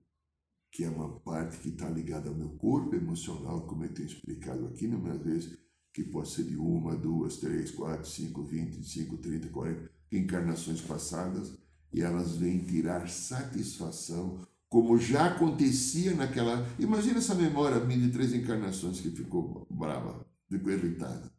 que 0.70 0.84
é 0.84 0.88
uma 0.88 1.18
parte 1.20 1.58
que 1.58 1.70
está 1.70 1.90
ligada 1.90 2.28
ao 2.28 2.36
meu 2.36 2.50
corpo 2.50 2.94
emocional, 2.94 3.66
como 3.66 3.84
eu 3.84 3.92
tenho 3.92 4.06
explicado 4.06 4.66
aqui 4.66 4.84
inúmeras 4.84 5.22
vezes, 5.22 5.58
que 5.92 6.04
pode 6.04 6.28
ser 6.28 6.44
de 6.44 6.56
uma, 6.56 6.94
duas, 6.94 7.38
três, 7.38 7.72
quatro, 7.72 8.08
cinco, 8.08 8.44
vinte, 8.44 8.80
cinco, 8.84 9.16
trinta, 9.18 9.48
quarenta 9.48 9.90
encarnações 10.12 10.80
passadas, 10.80 11.58
e 11.92 12.00
elas 12.00 12.36
vêm 12.36 12.60
tirar 12.60 13.08
satisfação 13.08 14.40
como 14.74 14.98
já 14.98 15.26
acontecia 15.26 16.16
naquela. 16.16 16.66
Imagina 16.80 17.18
essa 17.18 17.36
memória 17.36 17.78
minha 17.78 18.00
de 18.00 18.10
três 18.10 18.34
encarnações 18.34 18.98
que 18.98 19.08
ficou 19.08 19.64
brava, 19.70 20.26
ficou 20.50 20.72
irritada, 20.72 21.30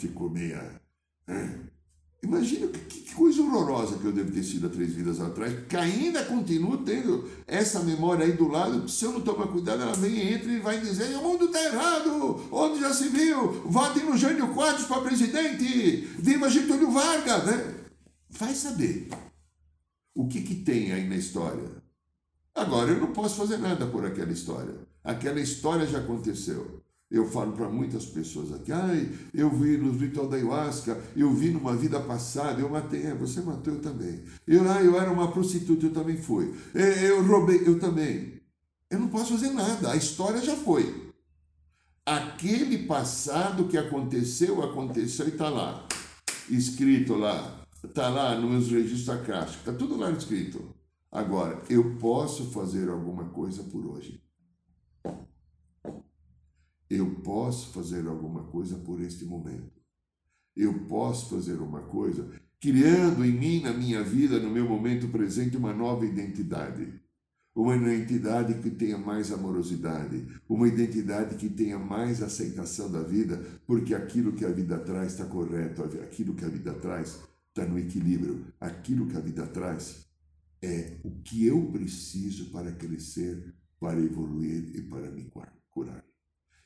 ficou 0.00 0.28
meia. 0.28 0.82
É. 1.28 1.48
Imagina 2.24 2.66
que, 2.66 2.80
que, 2.80 3.14
coisa 3.14 3.40
horrorosa 3.40 3.98
que 3.98 4.04
eu 4.04 4.12
devo 4.12 4.32
ter 4.32 4.42
sido 4.42 4.66
há 4.66 4.68
três 4.68 4.92
vidas 4.92 5.20
atrás, 5.20 5.64
que 5.68 5.76
ainda 5.76 6.24
continuo 6.24 6.78
tendo 6.78 7.30
essa 7.46 7.84
memória 7.84 8.26
aí 8.26 8.32
do 8.32 8.48
lado. 8.48 8.88
Se 8.88 9.04
eu 9.04 9.12
não 9.12 9.20
tomar 9.20 9.46
cuidado, 9.46 9.82
ela 9.82 9.94
vem, 9.94 10.32
entra 10.32 10.50
e 10.50 10.58
vai 10.58 10.80
dizer: 10.80 11.16
o 11.18 11.22
mundo 11.22 11.44
está 11.44 11.62
errado, 11.62 12.48
onde 12.50 12.80
já 12.80 12.92
se 12.92 13.10
viu? 13.10 13.62
Votem 13.64 14.04
no 14.04 14.18
Jânio 14.18 14.52
Quadros 14.52 14.86
para 14.86 15.02
presidente, 15.02 15.64
viva 16.18 16.50
Getúlio 16.50 16.90
Vargas. 16.90 17.46
Né? 17.46 17.74
Vai 18.28 18.56
saber 18.56 19.08
o 20.16 20.26
que, 20.26 20.42
que 20.42 20.56
tem 20.56 20.90
aí 20.90 21.08
na 21.08 21.14
história 21.14 21.79
Agora, 22.54 22.90
eu 22.90 23.00
não 23.00 23.12
posso 23.12 23.36
fazer 23.36 23.58
nada 23.58 23.86
por 23.86 24.04
aquela 24.04 24.32
história. 24.32 24.74
Aquela 25.02 25.40
história 25.40 25.86
já 25.86 25.98
aconteceu. 25.98 26.80
Eu 27.10 27.28
falo 27.28 27.52
para 27.52 27.68
muitas 27.68 28.06
pessoas 28.06 28.52
aqui, 28.52 28.70
ai, 28.70 29.10
eu 29.34 29.50
vi 29.50 29.76
no 29.76 29.90
ritual 29.90 30.28
da 30.28 30.36
ayahuasca, 30.36 30.96
eu 31.16 31.34
vi 31.34 31.50
numa 31.50 31.74
vida 31.74 31.98
passada, 31.98 32.60
eu 32.60 32.68
matei, 32.68 33.02
é, 33.02 33.12
você 33.12 33.40
matou, 33.40 33.74
eu 33.74 33.80
também. 33.80 34.22
Eu, 34.46 34.70
ah, 34.70 34.80
eu 34.80 34.96
era 34.96 35.10
uma 35.10 35.32
prostituta, 35.32 35.86
eu 35.86 35.92
também 35.92 36.16
fui. 36.16 36.54
É, 36.72 37.10
eu 37.10 37.26
roubei, 37.26 37.62
eu 37.66 37.80
também. 37.80 38.40
Eu 38.88 39.00
não 39.00 39.08
posso 39.08 39.32
fazer 39.32 39.50
nada, 39.50 39.90
a 39.90 39.96
história 39.96 40.40
já 40.40 40.54
foi. 40.54 41.12
Aquele 42.06 42.86
passado 42.86 43.66
que 43.66 43.76
aconteceu, 43.76 44.62
aconteceu 44.62 45.26
e 45.26 45.30
está 45.30 45.48
lá. 45.48 45.86
Escrito 46.48 47.14
lá. 47.14 47.60
Está 47.82 48.08
lá 48.08 48.36
nos 48.36 48.70
registros 48.70 49.08
acásticos, 49.08 49.60
está 49.60 49.72
tudo 49.72 49.96
lá 49.96 50.12
escrito. 50.12 50.62
Agora, 51.10 51.60
eu 51.68 51.96
posso 51.96 52.50
fazer 52.52 52.88
alguma 52.88 53.30
coisa 53.30 53.64
por 53.64 53.84
hoje. 53.84 54.22
Eu 56.88 57.16
posso 57.22 57.72
fazer 57.72 58.06
alguma 58.06 58.44
coisa 58.44 58.76
por 58.76 59.00
este 59.00 59.24
momento. 59.24 59.80
Eu 60.54 60.86
posso 60.86 61.28
fazer 61.30 61.60
uma 61.60 61.82
coisa 61.82 62.30
criando 62.60 63.24
em 63.24 63.32
mim, 63.32 63.60
na 63.62 63.72
minha 63.72 64.04
vida, 64.04 64.38
no 64.38 64.50
meu 64.50 64.68
momento 64.68 65.08
presente, 65.08 65.56
uma 65.56 65.72
nova 65.72 66.06
identidade. 66.06 67.00
Uma 67.52 67.74
identidade 67.74 68.54
que 68.62 68.70
tenha 68.70 68.96
mais 68.96 69.32
amorosidade, 69.32 70.24
uma 70.48 70.68
identidade 70.68 71.34
que 71.34 71.48
tenha 71.48 71.78
mais 71.78 72.22
aceitação 72.22 72.90
da 72.90 73.02
vida, 73.02 73.44
porque 73.66 73.92
aquilo 73.92 74.32
que 74.32 74.44
a 74.44 74.50
vida 74.50 74.78
traz 74.78 75.12
está 75.12 75.24
correto, 75.24 75.82
aquilo 75.82 76.34
que 76.34 76.44
a 76.44 76.48
vida 76.48 76.72
traz 76.74 77.18
está 77.48 77.68
no 77.68 77.76
equilíbrio, 77.76 78.46
aquilo 78.60 79.08
que 79.08 79.16
a 79.16 79.20
vida 79.20 79.44
traz 79.48 80.09
é 80.62 80.98
o 81.02 81.10
que 81.22 81.46
eu 81.46 81.70
preciso 81.72 82.50
para 82.50 82.72
crescer, 82.72 83.54
para 83.78 83.98
evoluir 83.98 84.76
e 84.76 84.82
para 84.82 85.10
me 85.10 85.30
curar. 85.70 86.04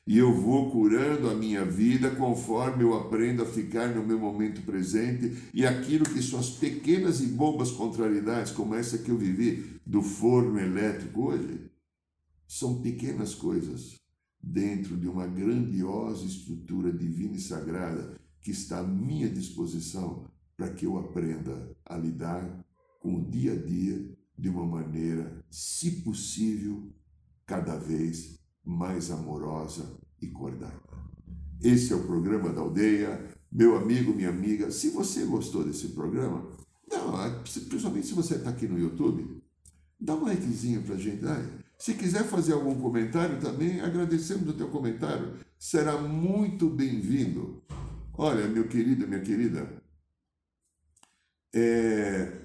E 0.07 0.19
eu 0.19 0.31
vou 0.39 0.69
curando 0.69 1.29
a 1.29 1.33
minha 1.33 1.65
vida 1.65 2.11
conforme 2.11 2.83
eu 2.83 2.93
aprendo 2.93 3.41
a 3.41 3.45
ficar 3.45 3.87
no 3.95 4.05
meu 4.05 4.19
momento 4.19 4.61
presente 4.61 5.49
e 5.51 5.65
aquilo 5.65 6.05
que 6.05 6.21
são 6.21 6.39
as 6.39 6.51
pequenas 6.51 7.21
e 7.21 7.27
bobas 7.27 7.71
contrariedades, 7.71 8.51
como 8.51 8.75
essa 8.75 8.99
que 8.99 9.09
eu 9.09 9.17
vivi 9.17 9.79
do 9.83 10.03
forno 10.03 10.59
elétrico 10.59 11.29
hoje, 11.29 11.71
são 12.47 12.81
pequenas 12.81 13.33
coisas 13.33 13.95
dentro 14.39 14.95
de 14.95 15.07
uma 15.07 15.25
grandiosa 15.25 16.23
estrutura 16.23 16.93
divina 16.93 17.35
e 17.35 17.39
sagrada 17.39 18.15
que 18.39 18.51
está 18.51 18.79
à 18.79 18.83
minha 18.83 19.27
disposição 19.27 20.29
para 20.55 20.69
que 20.69 20.85
eu 20.85 20.99
aprenda 20.99 21.75
a 21.83 21.97
lidar 21.97 22.63
com 23.05 23.17
o 23.17 23.21
dia 23.21 23.53
a 23.53 23.55
dia 23.55 24.03
de 24.35 24.49
uma 24.49 24.65
maneira, 24.65 25.45
se 25.47 26.01
possível, 26.01 26.91
cada 27.45 27.77
vez 27.77 28.39
mais 28.65 29.11
amorosa 29.11 29.99
e 30.19 30.25
cordial. 30.25 30.73
Esse 31.61 31.93
é 31.93 31.95
o 31.95 32.07
programa 32.07 32.51
da 32.51 32.61
aldeia. 32.61 33.23
Meu 33.51 33.77
amigo, 33.77 34.11
minha 34.11 34.29
amiga, 34.29 34.71
se 34.71 34.89
você 34.89 35.23
gostou 35.23 35.63
desse 35.63 35.89
programa, 35.89 36.49
não, 36.89 37.13
principalmente 37.43 38.07
se 38.07 38.13
você 38.15 38.37
está 38.37 38.49
aqui 38.49 38.67
no 38.67 38.79
YouTube, 38.79 39.39
dá 39.99 40.15
um 40.15 40.25
likezinho 40.25 40.81
para 40.81 40.95
a 40.95 40.97
gente. 40.97 41.21
Se 41.77 41.93
quiser 41.93 42.23
fazer 42.23 42.53
algum 42.53 42.73
comentário 42.81 43.39
também, 43.39 43.81
agradecemos 43.81 44.49
o 44.49 44.53
teu 44.53 44.69
comentário. 44.69 45.35
Será 45.59 46.01
muito 46.01 46.67
bem-vindo. 46.71 47.61
Olha, 48.17 48.47
meu 48.47 48.67
querido, 48.67 49.07
minha 49.07 49.21
querida, 49.21 49.79
é, 51.53 52.44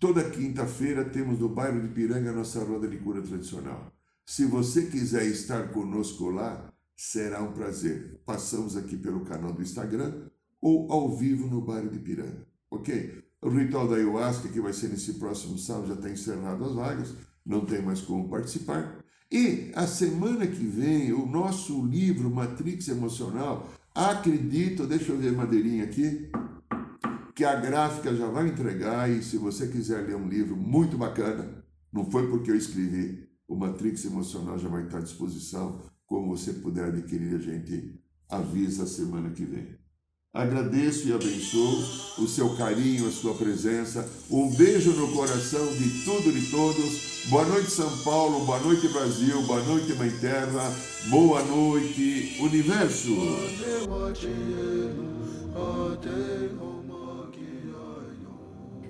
Toda 0.00 0.30
quinta-feira 0.30 1.04
temos 1.04 1.38
no 1.38 1.50
bairro 1.50 1.82
de 1.82 1.88
Piranga 1.88 2.30
a 2.30 2.32
nossa 2.32 2.64
roda 2.64 2.88
de 2.88 2.96
cura 2.96 3.20
tradicional. 3.20 3.92
Se 4.24 4.46
você 4.46 4.86
quiser 4.86 5.26
estar 5.26 5.68
conosco 5.72 6.30
lá, 6.30 6.72
será 6.96 7.42
um 7.42 7.52
prazer. 7.52 8.18
Passamos 8.24 8.78
aqui 8.78 8.96
pelo 8.96 9.26
canal 9.26 9.52
do 9.52 9.60
Instagram 9.60 10.22
ou 10.58 10.90
ao 10.90 11.14
vivo 11.14 11.46
no 11.46 11.60
bairro 11.60 11.90
de 11.90 11.98
Piranga, 11.98 12.46
ok? 12.70 13.22
O 13.42 13.50
ritual 13.50 13.86
da 13.88 13.96
ayahuasca, 13.96 14.48
que 14.48 14.58
vai 14.58 14.72
ser 14.72 14.88
nesse 14.88 15.14
próximo 15.14 15.58
sábado, 15.58 15.88
já 15.88 15.94
está 15.94 16.08
encerrado 16.08 16.64
as 16.64 16.72
vagas, 16.72 17.14
não 17.44 17.66
tem 17.66 17.82
mais 17.82 18.00
como 18.00 18.30
participar. 18.30 19.04
E 19.30 19.70
a 19.74 19.86
semana 19.86 20.46
que 20.46 20.64
vem, 20.64 21.12
o 21.12 21.26
nosso 21.26 21.84
livro 21.84 22.30
Matrix 22.30 22.88
Emocional, 22.88 23.70
acredito, 23.94 24.86
deixa 24.86 25.12
eu 25.12 25.18
ver 25.18 25.28
a 25.28 25.32
madeirinha 25.32 25.84
aqui, 25.84 26.30
que 27.40 27.44
a 27.46 27.54
gráfica 27.54 28.14
já 28.14 28.26
vai 28.26 28.48
entregar 28.48 29.10
e 29.10 29.22
se 29.22 29.38
você 29.38 29.66
quiser 29.66 30.06
ler 30.06 30.14
um 30.14 30.28
livro 30.28 30.54
muito 30.54 30.98
bacana, 30.98 31.64
não 31.90 32.04
foi 32.10 32.28
porque 32.28 32.50
eu 32.50 32.54
escrevi, 32.54 33.30
o 33.48 33.56
Matrix 33.56 34.04
Emocional 34.04 34.58
já 34.58 34.68
vai 34.68 34.84
estar 34.84 34.98
à 34.98 35.00
disposição, 35.00 35.80
como 36.04 36.36
você 36.36 36.52
puder 36.52 36.84
adquirir, 36.84 37.34
a 37.36 37.38
gente 37.38 37.98
avisa 38.28 38.86
semana 38.86 39.30
que 39.30 39.46
vem. 39.46 39.68
Agradeço 40.34 41.08
e 41.08 41.14
abençoo 41.14 41.82
o 42.18 42.28
seu 42.28 42.54
carinho, 42.56 43.08
a 43.08 43.10
sua 43.10 43.32
presença. 43.32 44.06
Um 44.30 44.54
beijo 44.54 44.92
no 44.92 45.10
coração 45.14 45.66
de 45.72 46.04
tudo 46.04 46.28
e 46.28 46.40
de 46.40 46.50
todos. 46.50 47.24
Boa 47.30 47.46
noite, 47.46 47.70
São 47.70 47.90
Paulo. 48.04 48.44
Boa 48.44 48.60
noite, 48.60 48.86
Brasil. 48.88 49.40
Boa 49.44 49.62
noite, 49.62 49.94
Mãe 49.94 50.10
Terra. 50.20 50.76
Boa 51.08 51.42
noite, 51.44 52.36
Universo. 52.38 53.16